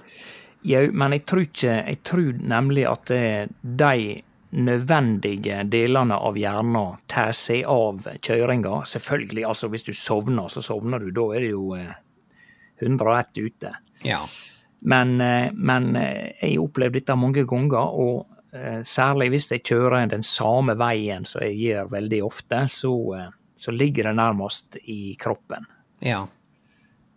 Jau, 0.69 0.89
men 0.91 1.15
jeg 1.15 1.23
tror 1.23 1.45
ikke 1.45 1.75
Jeg 1.87 1.99
tror 2.03 2.41
nemlig 2.51 2.83
at 2.91 3.13
eh, 3.15 3.47
de 3.63 4.19
nødvendige 4.59 5.63
delene 5.69 6.17
av 6.17 6.37
hjernen 6.41 6.97
tar 7.09 7.33
seg 7.37 7.67
av 7.69 8.07
kjøringa. 8.17 8.83
Selvfølgelig, 8.89 9.45
altså 9.49 9.69
hvis 9.73 9.87
du 9.87 9.93
sovner, 9.97 10.49
så 10.53 10.65
sovner 10.65 11.03
du. 11.05 11.11
Da 11.15 11.27
er 11.37 11.45
det 11.45 11.53
jo 11.53 11.73
eh, 11.77 11.93
101 12.81 13.43
ute. 13.45 13.73
Ja. 14.07 14.23
Men, 14.81 15.21
eh, 15.21 15.51
men 15.53 15.97
eh, 15.97 16.35
jeg 16.41 16.57
har 16.57 16.65
opplevd 16.65 17.01
dette 17.01 17.19
mange 17.19 17.45
ganger, 17.49 17.97
og 17.99 18.55
eh, 18.55 18.81
særlig 18.87 19.33
hvis 19.35 19.51
jeg 19.53 19.65
kjører 19.67 20.09
den 20.13 20.25
samme 20.27 20.77
veien 20.79 21.27
som 21.29 21.45
jeg 21.45 21.59
gjør 21.65 21.93
veldig 21.97 22.23
ofte, 22.25 22.65
så, 22.73 22.95
eh, 23.19 23.29
så 23.59 23.75
ligger 23.75 24.11
det 24.11 24.17
nærmest 24.19 24.79
i 24.85 25.15
kroppen. 25.21 25.67
Ja. 26.05 26.27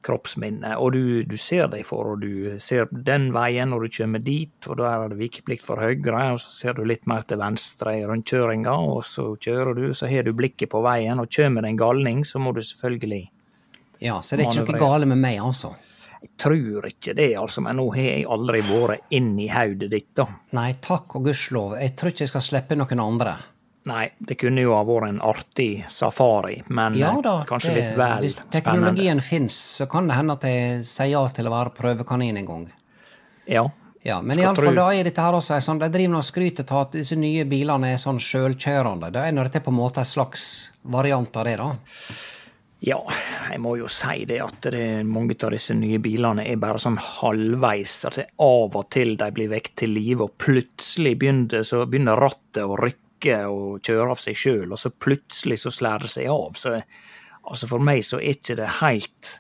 Kroppsminne. 0.02 0.74
Og 0.82 0.96
du, 0.96 1.04
du 1.30 1.36
ser 1.38 1.68
deg 1.70 1.86
for, 1.86 2.16
og 2.16 2.24
du 2.24 2.58
ser 2.62 2.90
den 2.92 3.30
veien 3.36 3.70
når 3.70 3.86
du 3.86 3.98
kommer 4.00 4.24
dit, 4.26 4.56
og 4.66 4.80
da 4.82 4.96
er 4.96 5.12
det 5.12 5.20
vikeplikt 5.20 5.66
for 5.66 5.82
høyre, 5.82 6.24
og 6.34 6.42
så 6.42 6.56
ser 6.56 6.80
du 6.80 6.82
litt 6.90 7.06
mer 7.10 7.28
til 7.30 7.42
venstre 7.42 8.00
i 8.00 8.08
rundkjøringa, 8.10 8.74
og 8.96 9.06
så 9.06 9.30
kjører 9.38 9.78
du, 9.78 9.86
så 9.94 10.10
har 10.10 10.26
du 10.26 10.34
blikket 10.34 10.74
på 10.74 10.82
veien, 10.86 11.22
og 11.22 11.30
kommer 11.30 11.62
det 11.62 11.76
en 11.76 11.84
galning, 11.84 12.26
så 12.26 12.42
må 12.42 12.56
du 12.58 12.64
selvfølgelig 12.66 13.28
ja. 14.02 14.22
Så 14.22 14.36
det 14.36 14.48
er 14.48 14.50
ikke 14.50 14.74
noe 14.74 14.82
gale 14.82 15.08
med 15.10 15.22
meg, 15.22 15.38
altså. 15.46 15.76
Jeg 16.22 16.36
tror 16.42 16.86
ikke 16.86 17.14
det, 17.18 17.32
altså, 17.38 17.62
men 17.66 17.78
nå 17.78 17.88
har 17.96 18.06
jeg 18.06 18.26
aldri 18.30 18.62
vært 18.66 19.14
inn 19.18 19.32
i 19.42 19.48
hodet 19.50 19.90
ditt, 19.94 20.12
da. 20.18 20.28
Nei, 20.58 20.72
takk 20.82 21.18
og 21.18 21.26
gudskjelov. 21.30 21.76
Jeg 21.82 21.94
tror 21.98 22.14
ikke 22.14 22.26
jeg 22.26 22.32
skal 22.32 22.46
slippe 22.46 22.78
noen 22.78 23.02
andre. 23.02 23.36
Nei, 23.89 24.12
det 24.20 24.36
kunne 24.38 24.62
jo 24.62 24.76
ha 24.76 24.84
vært 24.86 25.10
en 25.10 25.22
artig 25.26 25.86
safari, 25.89 26.60
men 26.70 26.94
Ja 27.00 27.15
eh, 27.15 27.22
da, 27.26 27.36
kanskje 27.50 27.74
det- 27.74 27.76
litt 27.82 27.98
vel 27.98 28.20
hvis 28.22 28.39
teknologien 28.54 29.22
fins, 29.22 29.56
så 29.80 29.89
kan 29.89 30.08
det 30.08 30.15
hende 30.15 30.34
at 30.38 30.44
jeg 30.46 30.84
sier 30.86 31.10
ja 31.15 31.28
til 31.34 31.50
å 31.50 31.56
være 31.56 31.74
prøvekanin 31.74 32.38
en 32.38 32.46
gang. 32.46 32.72
Ja. 33.48 33.67
Ja, 34.04 34.20
Men 34.22 34.39
iallfall 34.39 34.74
da 34.76 34.88
er 34.94 35.04
dette 35.04 35.22
her 35.22 35.34
også 35.38 35.60
sånn, 35.62 35.78
de 35.78 35.88
driver 35.94 36.17
og 36.17 36.24
skryter 36.26 36.65
av 36.72 36.88
at 36.88 36.91
disse 36.91 37.15
nye 37.15 37.44
bilene 37.46 37.94
er 37.94 37.98
sånn 38.02 38.17
sjølkjørende. 38.17 39.12
Det 39.13 39.22
er 39.22 39.32
dette 39.44 39.62
på 39.62 39.70
en 39.70 39.78
måte 39.78 40.02
en 40.02 40.06
slags 40.10 40.70
variant 40.84 41.38
av 41.38 41.46
det, 41.46 41.58
da. 41.58 41.76
Ja, 42.82 42.98
jeg 43.52 43.60
må 43.62 43.76
jo 43.78 43.86
si 43.86 44.26
det 44.26 44.39
at 44.41 44.72
det, 44.74 45.06
mange 45.06 45.36
av 45.44 45.52
disse 45.54 45.76
nye 45.78 46.00
bilene 46.02 46.48
er 46.50 46.58
bare 46.58 46.82
sånn 46.82 46.98
halvveis. 46.98 47.94
At 48.10 48.17
det 48.17 48.26
av 48.41 48.76
og 48.76 48.89
til 48.89 49.13
de 49.17 49.30
blir 49.36 49.52
vekket 49.52 49.76
til 49.84 49.94
live, 49.94 50.26
og 50.26 50.34
plutselig 50.41 51.13
begynner, 51.22 51.62
så 51.62 51.84
begynner 51.86 52.17
rattet 52.17 52.63
å 52.65 52.80
rykke 52.82 52.98
og 53.48 53.82
kjøre 53.82 54.10
av 54.12 54.18
seg 54.20 54.36
sjøl, 54.36 54.72
og 54.72 54.78
så 54.80 54.90
plutselig 54.92 55.60
så 55.60 55.72
slår 55.72 56.00
det 56.02 56.10
seg 56.10 56.28
av. 56.28 56.54
Så 56.56 56.82
altså 57.44 57.68
for 57.68 57.80
meg 57.80 58.02
så 58.04 58.18
er 58.20 58.34
ikke 58.34 58.56
det 58.56 58.68
helt 58.82 59.40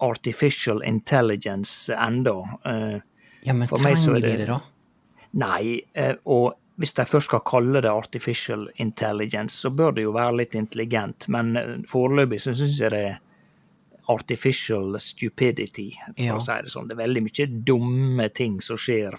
artificial 0.00 0.82
intelligence 0.82 1.92
enda. 1.94 2.58
Eh, 2.64 3.00
Ja, 3.44 3.52
men 3.54 3.66
For 3.68 3.78
meg 3.82 3.96
så 3.96 4.12
trenger 4.14 4.16
er 4.16 4.20
det- 4.30 4.38
det, 4.38 4.46
da? 4.46 4.60
Nei, 5.34 5.80
eh, 5.94 6.14
og 6.26 6.54
hvis 6.78 6.94
de 6.94 7.02
først 7.02 7.24
skal 7.26 7.40
kalle 7.40 7.80
det 7.82 7.90
artificial 7.90 8.68
intelligence, 8.76 9.54
så 9.56 9.70
bør 9.74 9.94
det 9.94 10.02
jo 10.04 10.12
være 10.12 10.36
litt 10.36 10.54
intelligent, 10.54 11.28
men 11.28 11.56
eh, 11.56 11.76
foreløpig 11.86 12.40
så 12.40 12.54
syns 12.54 12.78
jeg 12.78 12.90
det 12.90 12.98
er 13.10 13.18
artificial 14.08 14.98
stupidity, 14.98 15.92
for 16.16 16.22
Ja. 16.22 16.36
å 16.36 16.40
si 16.42 16.52
det 16.52 16.70
sånn. 16.70 16.88
Det 16.88 16.98
er 16.98 17.06
veldig 17.06 17.22
mye 17.22 17.64
dumme 17.64 18.28
ting 18.34 18.60
som 18.60 18.76
skjer 18.76 19.18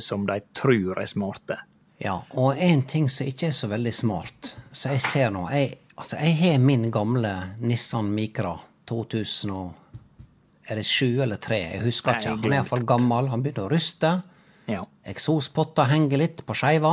som 0.00 0.26
de 0.26 0.40
tror 0.54 0.98
er 0.98 1.06
smarte. 1.06 1.58
Ja, 2.00 2.16
og 2.40 2.56
en 2.56 2.82
ting 2.88 3.10
som 3.12 3.28
ikke 3.28 3.50
er 3.50 3.54
så 3.56 3.68
veldig 3.68 3.92
smart, 3.92 4.54
så 4.72 4.94
jeg 4.94 5.02
ser 5.04 5.32
nå 5.34 5.42
Jeg, 5.52 5.74
altså, 5.96 6.16
jeg 6.16 6.36
har 6.38 6.58
min 6.64 6.88
gamle 6.90 7.32
Nissan 7.60 8.08
Micra 8.14 8.54
2000 8.88 9.52
og 9.52 10.70
Er 10.70 10.78
det 10.80 10.86
sju 10.86 11.20
eller 11.20 11.36
tre? 11.36 11.58
Jeg 11.74 11.84
husker 11.84 12.16
ikke. 12.16 12.30
Han 12.30 12.52
er 12.52 12.60
iallfall 12.60 12.84
gammel. 12.86 13.28
Han 13.32 13.42
begynner 13.42 13.66
å 13.66 13.70
ruste. 13.72 14.10
Ja. 14.70 14.84
Eksospotta 15.02 15.88
henger 15.90 16.20
litt 16.22 16.44
på 16.46 16.54
skeiva. 16.54 16.92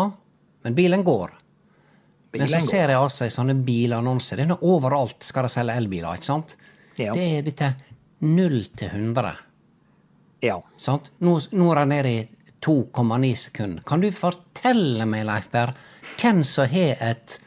Men 0.65 0.77
bilen 0.77 1.03
går. 1.05 1.35
Men 2.33 2.47
så 2.49 2.57
går. 2.57 2.65
ser 2.65 2.93
jeg 2.93 2.97
altså 2.97 3.27
i 3.27 3.33
sånne 3.35 3.53
bilannonser. 3.67 4.41
Det 4.41 4.47
er 4.55 4.65
overalt 4.65 5.27
skal 5.27 5.45
de 5.45 5.51
selge 5.53 5.75
elbiler, 5.77 6.17
ikke 6.17 6.25
sant? 6.25 6.55
Ja. 6.97 7.13
Det 7.13 7.27
er 7.35 7.45
dette 7.45 7.69
null 8.25 8.63
til 8.73 8.89
100. 8.89 9.35
ja. 10.41 10.57
Sant? 10.81 11.11
Nå, 11.21 11.37
nå 11.53 11.69
er 11.71 11.83
det 11.83 11.87
nede 11.93 12.15
i 12.15 12.25
2,9 12.67 13.33
sekunder. 13.47 13.83
Kan 13.87 14.03
du 14.03 14.09
fortelle 14.11 15.05
meg, 15.07 15.25
Leif 15.29 15.47
Berr, 15.53 15.71
hvem 16.19 16.43
som 16.47 16.67
har 16.71 16.99
et 17.11 17.37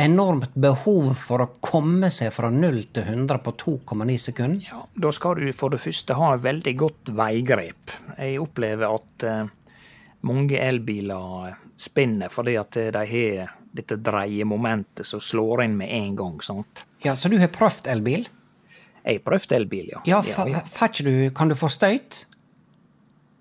enormt 0.00 0.54
behov 0.56 1.10
for 1.20 1.44
å 1.44 1.48
komme 1.60 2.08
seg 2.14 2.32
fra 2.32 2.48
0 2.50 2.78
til 2.96 3.04
100 3.12 3.38
på 3.44 3.52
2,9 3.60 4.16
sekunder? 4.18 4.62
Ja, 4.70 4.84
Da 4.96 5.12
skal 5.12 5.36
du 5.42 5.52
for 5.52 5.70
det 5.74 5.82
første 5.84 6.16
ha 6.16 6.32
et 6.34 6.44
veldig 6.46 6.74
godt 6.80 7.12
veigrep. 7.18 7.92
Jeg 8.16 8.40
opplever 8.40 8.88
at 8.88 9.26
eh, 9.28 9.50
mange 10.28 10.58
elbiler 10.62 11.58
spinner 11.76 12.32
fordi 12.32 12.56
at 12.60 12.78
de 12.94 13.04
har 13.12 13.52
dette 13.72 13.96
dreiemomentet 14.04 15.06
som 15.08 15.20
slår 15.20 15.64
inn 15.64 15.76
med 15.76 15.92
en 15.92 16.16
gang. 16.16 16.40
sant? 16.44 16.84
Ja, 17.04 17.14
Så 17.16 17.28
du 17.32 17.38
har 17.40 17.48
prøvd 17.52 17.88
elbil? 17.92 18.26
Jeg 19.02 19.18
har 19.18 19.24
prøvd 19.26 19.52
elbil, 19.56 19.88
ja. 19.92 20.00
Ja, 20.06 20.20
ja, 20.22 20.60
ikke 20.86 21.04
du, 21.04 21.30
Kan 21.34 21.48
du 21.50 21.56
få 21.58 21.68
støyt? 21.72 22.24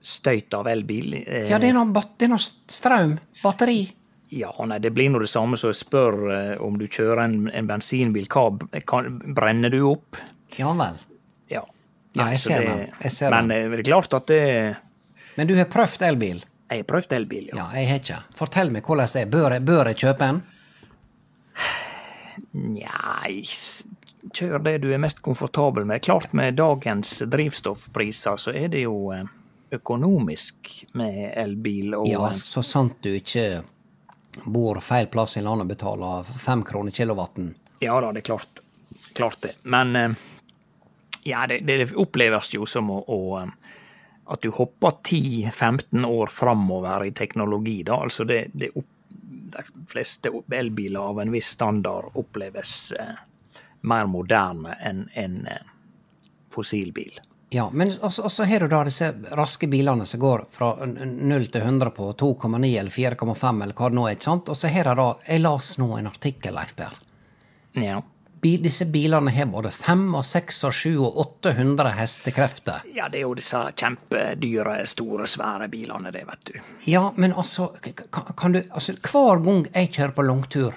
Støyt 0.01 0.53
av 0.57 0.65
elbil. 0.67 1.13
eh, 1.27 1.49
Ja, 1.51 1.59
det 1.61 1.69
er 1.69 1.73
noe, 1.77 2.03
det 2.17 2.25
er 2.25 2.31
noe 2.33 2.41
strøm. 2.41 3.17
Batteri. 3.43 3.91
Ja, 4.31 4.51
nei, 4.65 4.77
det 4.79 4.93
blir 4.95 5.09
nå 5.11 5.19
det 5.19 5.27
samme 5.29 5.57
som 5.59 5.69
jeg 5.73 5.77
spør 5.81 6.15
eh, 6.33 6.61
om 6.63 6.77
du 6.79 6.87
kjører 6.87 7.25
en, 7.25 7.49
en 7.53 7.67
bensinbil. 7.67 8.25
Hva 8.31 8.45
kan, 8.87 9.19
brenner 9.35 9.69
du 9.69 9.81
opp? 9.89 10.17
Ja 10.57 10.71
vel. 10.73 10.97
Ja. 11.51 11.61
Ja, 12.15 12.29
jeg 12.31 12.39
ser 12.39 12.63
det- 12.65 12.89
Jeg 13.03 13.11
ser 13.11 13.29
Men 13.29 13.47
den. 13.47 13.69
Men 13.69 13.77
det 13.77 13.87
er 13.87 13.91
klart 13.91 14.13
at 14.13 14.25
det 14.27 14.77
Men 15.37 15.47
du 15.47 15.55
har 15.55 15.65
prøvd 15.65 16.01
elbil? 16.07 16.41
Jeg 16.71 16.79
har 16.79 16.83
prøvd 16.87 17.13
elbil, 17.13 17.49
ja. 17.51 17.55
Ja, 17.57 17.67
jeg 17.79 17.87
har 17.89 17.99
ikke. 17.99 18.23
Fortell 18.35 18.71
meg 18.71 18.83
hvordan 18.87 19.11
det 19.13 19.21
er. 19.21 19.29
Bør 19.29 19.51
jeg, 19.51 19.65
bør 19.65 19.85
jeg 19.91 19.97
kjøpe 19.97 20.21
en? 20.29 20.41
Nei, 22.53 23.41
kjør 24.35 24.61
det 24.63 24.77
du 24.83 24.89
er 24.93 24.99
mest 25.03 25.21
komfortabel 25.23 25.85
med. 25.87 26.01
Klart 26.03 26.33
med 26.37 26.55
dagens 26.59 27.19
drivstoffpriser 27.27 28.39
så 28.39 28.53
er 28.55 28.67
det 28.71 28.83
jo 28.85 29.11
eh, 29.15 29.23
økonomisk 29.71 30.71
med 30.93 31.33
elbil. 31.37 31.95
Og 31.95 32.09
Ja, 32.09 32.31
så 32.33 32.63
sant 32.63 32.99
du 33.03 33.13
ikke 33.15 33.63
bor 34.45 34.79
feil 34.83 35.07
plass 35.11 35.37
i 35.37 35.43
landet 35.43 35.65
og 35.67 35.71
betaler 35.73 36.23
fem 36.23 36.63
kroner 36.63 36.91
kilowatten. 36.91 37.55
ja 37.79 37.99
da, 38.01 38.11
det 38.11 38.23
er 38.23 38.29
klart, 38.31 38.61
klart 39.13 39.41
det. 39.41 39.55
Men 39.63 39.95
eh, 39.95 40.11
ja, 41.23 41.47
det, 41.47 41.59
det 41.67 41.93
oppleves 41.95 42.53
jo 42.53 42.65
som 42.65 42.91
å, 42.91 43.01
å 43.07 43.39
eh, 43.41 43.49
at 44.31 44.41
du 44.41 44.51
hopper 44.55 44.91
10-15 45.03 46.05
år 46.05 46.27
framover 46.31 47.05
i 47.05 47.11
teknologi, 47.11 47.81
da. 47.83 47.97
Altså 48.05 48.23
det, 48.23 48.45
det 48.53 48.69
opp, 48.75 48.87
de 49.51 49.63
fleste 49.91 50.31
elbiler 50.55 51.01
av 51.01 51.19
en 51.19 51.31
viss 51.33 51.49
standard 51.57 52.15
oppleves 52.15 52.93
eh, 52.95 53.17
mer 53.81 54.07
moderne 54.07 54.77
enn 54.79 55.03
en, 55.19 55.35
eh, 55.51 55.73
fossilbil. 56.51 57.19
Ja, 57.51 57.65
men 57.75 57.89
også 57.99 58.45
har 58.47 58.63
du 58.63 58.67
da 58.71 58.83
disse 58.87 59.09
raske 59.35 59.67
bilene 59.67 60.05
som 60.07 60.19
går 60.23 60.45
fra 60.49 60.69
n- 60.85 60.93
n- 61.03 61.17
0 61.27 61.49
til 61.51 61.61
100 61.65 61.89
på 61.97 62.05
2,9 62.15 62.69
eller 62.79 62.91
4,5 62.93 63.63
eller 63.65 63.75
hva 63.75 63.89
det 63.91 63.97
nå 63.97 64.05
er, 64.07 64.15
ikke 64.15 64.23
sant? 64.29 64.47
Og 64.53 64.55
så 64.57 64.69
har 64.71 64.87
de 64.87 64.93
da 65.01 65.07
Jeg 65.27 65.41
las 65.43 65.73
nå 65.81 65.89
en 65.97 66.07
artikkel, 66.07 66.55
Leif 66.55 66.75
Per. 66.79 66.95
Ja. 67.75 68.01
Disse 68.41 68.85
bilene 68.89 69.29
har 69.35 69.45
både 69.51 69.69
5 69.69 70.15
og 70.17 70.23
6 70.25 70.63
og 70.65 70.73
7 70.73 70.93
og 71.05 71.17
800 71.43 71.91
hestekrefter. 71.99 72.87
Ja, 72.95 73.09
det 73.11 73.19
er 73.19 73.27
jo 73.27 73.35
disse 73.37 73.59
kjempedyre, 73.77 74.79
store, 74.89 75.27
svære 75.29 75.67
bilene, 75.69 76.09
det, 76.15 76.23
vet 76.25 76.47
du. 76.53 76.55
Ja, 76.89 77.11
men 77.15 77.33
altså, 77.37 77.67
kan 78.37 78.55
du 78.55 78.61
Altså, 78.71 78.95
hver 78.95 79.43
gang 79.45 79.67
jeg 79.75 79.91
kjører 79.91 80.15
på 80.17 80.25
langtur, 80.25 80.73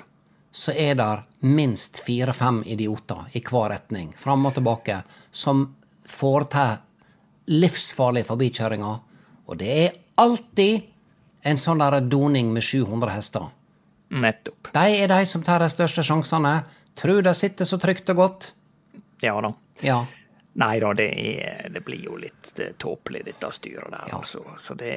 så 0.52 0.74
er 0.76 0.94
det 0.98 1.08
minst 1.40 2.02
fire-fem 2.04 2.62
idioter 2.66 3.30
i 3.32 3.40
hver 3.40 3.70
retning, 3.72 4.12
fram 4.18 4.44
og 4.46 4.54
tilbake, 4.58 5.00
som 5.32 5.64
foretar 6.08 6.82
livsfarlige 7.50 8.28
forbikjøringer. 8.28 8.98
Og 9.46 9.58
det 9.60 9.70
er 9.84 9.96
alltid 10.20 10.90
en 11.44 11.60
sånn 11.60 11.82
der 11.82 12.00
doning 12.08 12.52
med 12.54 12.64
700 12.64 13.12
hester. 13.12 13.50
Nettopp. 14.14 14.70
De 14.72 14.98
er 15.02 15.10
de 15.10 15.20
som 15.28 15.42
tar 15.44 15.62
de 15.64 15.68
største 15.72 16.04
sjansene. 16.06 16.54
Tror 16.96 17.24
de 17.26 17.34
sitter 17.36 17.68
så 17.68 17.78
trygt 17.82 18.10
og 18.14 18.20
godt. 18.20 18.52
Ja 19.24 19.34
da. 19.42 19.52
Ja. 19.84 20.04
Nei 20.54 20.78
da, 20.78 20.92
det, 20.94 21.08
er, 21.18 21.70
det 21.74 21.80
blir 21.82 22.04
jo 22.06 22.16
litt 22.20 22.52
tåpelig, 22.78 23.24
dette 23.26 23.48
styret 23.56 23.90
der, 23.90 24.12
altså. 24.14 24.44
Så 24.60 24.76
det 24.78 24.92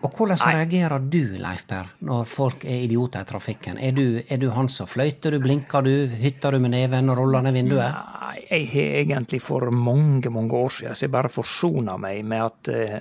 Og 0.00 0.14
hvordan 0.16 0.40
reagerer 0.40 1.04
du, 1.04 1.34
Leif 1.42 1.66
Per, 1.68 1.90
når 2.08 2.24
folk 2.30 2.64
er 2.64 2.86
idioter 2.86 3.26
i 3.26 3.28
trafikken? 3.28 3.76
Er 3.76 3.92
du, 3.92 4.22
er 4.24 4.40
du 4.40 4.48
han 4.56 4.72
som 4.72 4.88
fløyter, 4.88 5.36
du 5.36 5.44
blinker, 5.44 5.84
du 5.84 6.16
hytter 6.16 6.56
du 6.56 6.62
med 6.64 6.72
neven 6.72 7.12
og 7.12 7.20
ruller 7.20 7.44
ned 7.44 7.58
vinduet? 7.58 7.92
Nei, 7.92 8.40
jeg 8.48 8.70
har 8.72 8.98
egentlig 9.02 9.42
for 9.44 9.68
mange, 9.76 10.32
mange 10.32 10.56
år 10.56 10.78
siden 10.78 10.96
så 10.96 11.04
jeg 11.04 11.12
bare 11.12 11.32
forsona 11.32 11.98
meg 12.00 12.24
med 12.24 12.46
at 12.48 12.72
eh, 12.72 12.98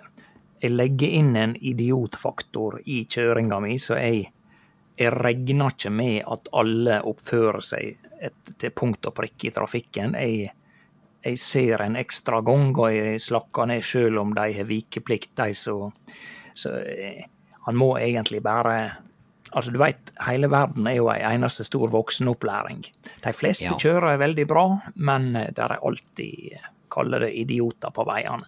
jeg 0.61 0.75
legger 0.75 1.17
inn 1.21 1.35
en 1.39 1.55
idiotfaktor 1.55 2.81
i 2.91 3.05
kjøringa 3.09 3.63
mi, 3.63 3.77
så 3.79 3.95
jeg, 3.97 4.27
jeg 4.99 5.13
regner 5.15 5.71
ikke 5.71 5.95
med 5.95 6.19
at 6.27 6.51
alle 6.59 6.99
oppfører 7.07 7.63
seg 7.65 8.09
et, 8.21 8.57
til 8.59 8.75
punkt 8.75 9.07
og 9.07 9.15
prikke 9.17 9.47
i 9.47 9.55
trafikken. 9.55 10.19
Jeg, 10.19 10.51
jeg 11.23 11.37
ser 11.39 11.81
en 11.85 11.95
ekstra 11.99 12.41
gang, 12.45 12.71
og 12.77 12.89
jeg 12.93 13.21
slakker 13.21 13.69
ned 13.69 13.83
sjøl 13.85 14.17
om 14.21 14.33
de 14.37 14.47
har 14.57 14.67
vikeplikt, 14.69 15.35
de 15.37 15.53
så, 15.57 15.75
så 16.57 16.75
eh, 16.81 17.23
han 17.67 17.77
må 17.77 17.93
egentlig 17.99 18.43
bare 18.43 18.81
Altså, 19.51 19.67
du 19.73 19.81
veit, 19.81 20.13
hele 20.23 20.47
verden 20.47 20.85
er 20.87 20.93
jo 20.95 21.09
ei 21.11 21.17
eneste 21.27 21.65
stor 21.67 21.89
voksenopplæring. 21.91 22.85
De 23.19 23.33
fleste 23.35 23.65
Ja. 23.65 23.75
kjører 23.75 24.15
veldig 24.17 24.45
bra, 24.47 24.63
men 24.95 25.33
der 25.33 25.73
er 25.73 25.81
alltid, 25.83 26.53
eh, 26.53 26.69
kaller 26.89 27.19
det 27.19 27.33
idioter 27.35 27.91
på 27.91 28.05
veiene. 28.07 28.47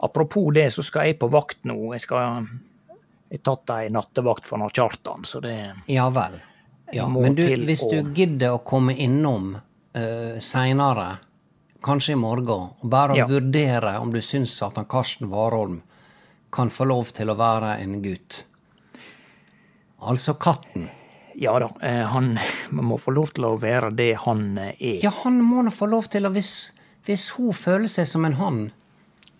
Apropos 0.00 0.54
det, 0.54 0.72
så 0.72 0.82
skal 0.82 1.10
jeg 1.10 1.18
på 1.18 1.28
vakt 1.28 1.64
nå. 1.64 1.92
Jeg 1.92 2.00
skal 2.00 2.46
Jeg 3.30 3.40
har 3.44 3.56
tatt 3.56 3.70
ei 3.76 3.88
nattevakt 3.90 4.46
for 4.46 4.58
Kjartan, 4.70 5.24
så 5.24 5.40
det 5.42 5.74
Ja 5.88 6.08
vel. 6.08 6.40
Ja, 6.92 7.08
men 7.08 7.34
du, 7.34 7.42
hvis 7.42 7.80
du 7.90 8.02
gidder 8.14 8.54
å 8.54 8.64
komme 8.64 8.94
innom 8.96 9.54
uh, 9.56 10.38
seinere, 10.38 11.18
kanskje 11.84 12.14
i 12.16 12.20
morgen, 12.20 12.70
og 12.80 12.90
bare 12.90 13.16
Ja. 13.18 13.26
vurdere 13.28 13.98
om 14.00 14.10
du 14.12 14.20
syns 14.24 14.56
at 14.64 14.76
han 14.80 14.86
Karsten 14.88 15.28
Warholm 15.30 15.82
kan 16.52 16.70
få 16.70 16.86
lov 16.88 17.12
til 17.12 17.28
å 17.28 17.36
være 17.36 17.76
en 17.82 18.00
gutt. 18.02 18.44
Altså 20.00 20.34
katten. 20.34 20.88
Ja 21.36 21.58
da, 21.58 21.68
eh, 21.82 22.04
han 22.06 22.38
må 22.70 22.96
få 23.00 23.10
lov 23.16 23.32
til 23.34 23.44
å 23.48 23.56
være 23.58 23.90
det 23.96 24.12
han 24.22 24.58
eh, 24.58 24.74
er. 24.78 24.98
Ja, 25.02 25.10
han 25.24 25.40
må 25.42 25.64
nå 25.66 25.72
få 25.74 25.88
lov 25.90 26.06
til 26.12 26.26
å 26.28 26.30
Hvis, 26.34 26.70
hvis 27.06 27.30
hun 27.38 27.52
føler 27.52 27.88
seg 27.90 28.06
som 28.06 28.24
en 28.24 28.36
hann, 28.38 28.60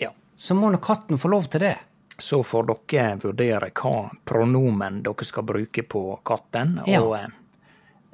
Ja. 0.01 0.11
så 0.37 0.57
må 0.59 0.71
nå 0.73 0.81
katten 0.83 1.19
få 1.19 1.31
lov 1.31 1.49
til 1.51 1.61
det. 1.61 1.77
Så 2.19 2.43
får 2.47 2.67
dere 2.91 3.17
vurdere 3.23 3.71
hva 3.75 4.11
pronomen 4.27 5.03
dere 5.03 5.25
skal 5.27 5.43
bruke 5.45 5.83
på 5.87 6.19
katten. 6.25 6.81
Og 6.99 7.15
eh, 7.19 7.29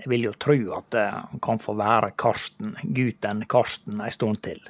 jeg 0.01 0.11
vil 0.11 0.29
jo 0.31 0.35
tro 0.41 0.59
at 0.77 0.97
eh, 0.97 1.17
han 1.31 1.41
kan 1.43 1.61
få 1.63 1.75
være 1.79 2.13
Karsten, 2.19 2.77
gutten 2.83 3.45
Karsten, 3.49 4.01
ei 4.05 4.13
stund 4.15 4.41
til. 4.45 4.63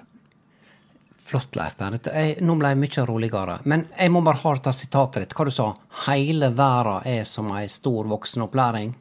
Flott, 1.31 1.55
Leif 1.55 1.77
Bernt. 1.79 2.09
Nå 2.43 2.57
ble 2.59 2.73
jeg 2.73 2.79
mye 2.81 3.05
roligere. 3.07 3.61
Men 3.71 3.85
jeg 3.95 4.11
må 4.11 4.23
bare 4.27 4.41
ha 4.43 4.55
dette 4.57 4.73
sitatet 4.75 5.23
ditt. 5.23 5.37
Hva 5.39 5.47
du 5.47 5.53
sa 5.55 5.69
Hele 6.09 6.49
verden 6.59 7.07
er 7.07 7.23
som 7.29 7.53
ei 7.55 7.69
stor 7.71 8.09
voksenopplæring? 8.11 8.97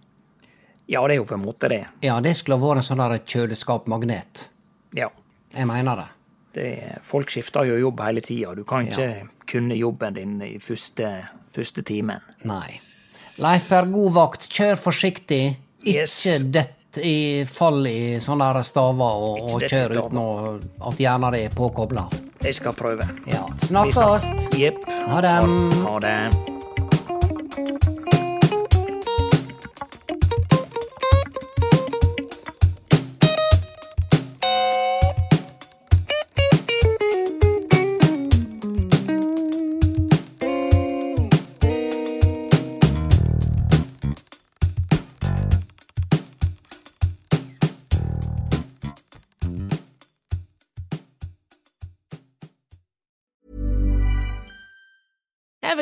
Ja, 0.90 1.02
det 1.08 1.16
er 1.16 1.20
jo 1.24 1.26
på 1.30 1.38
en 1.40 1.46
måte 1.46 1.72
det. 1.74 1.84
Ja, 2.06 2.20
det 2.22 2.36
skulle 2.38 2.60
ha 2.60 2.62
vært 2.62 2.84
en 2.84 2.86
sånn 2.86 3.02
der 3.02 3.18
kjøleskapmagnet. 3.22 4.44
Ja. 4.98 5.10
Jeg 5.54 5.66
mener 5.70 6.04
det. 6.04 6.06
det 6.54 6.72
folk 7.06 7.34
skifter 7.34 7.66
jo 7.66 7.80
jobb 7.82 8.02
hele 8.06 8.22
tida. 8.26 8.54
Du 8.58 8.62
kan 8.68 8.86
ikke 8.86 9.30
kunne 9.50 9.78
jobben 9.78 10.18
din 10.18 10.38
i 10.46 10.56
første, 10.62 11.10
første 11.54 11.86
timen. 11.86 12.22
Nei. 12.46 12.78
Leif 13.42 13.70
Per, 13.70 13.90
god 13.90 14.14
vakt. 14.18 14.50
Kjør 14.54 14.78
forsiktig. 14.82 15.44
Ikke 15.84 16.02
Yes. 16.02 16.44
dett 16.52 16.76
i 17.06 17.46
fall 17.46 17.86
i 17.88 18.18
sånne 18.20 18.64
staver, 18.66 19.20
og, 19.30 19.42
og 19.54 19.62
kjør 19.62 19.94
uten 20.00 20.22
at 20.90 20.98
hjernen 21.00 21.38
er 21.38 21.50
påkobla. 21.56 22.08
Jeg 22.44 22.56
skal 22.56 22.74
prøve. 22.74 23.08
Ja. 23.28 23.46
Snakkes! 23.68 24.30
Jepp. 24.58 24.86
Ha 25.12 25.22
det. 25.22 25.36
Ha, 25.44 25.84
ha 25.86 26.00
det. 26.04 26.59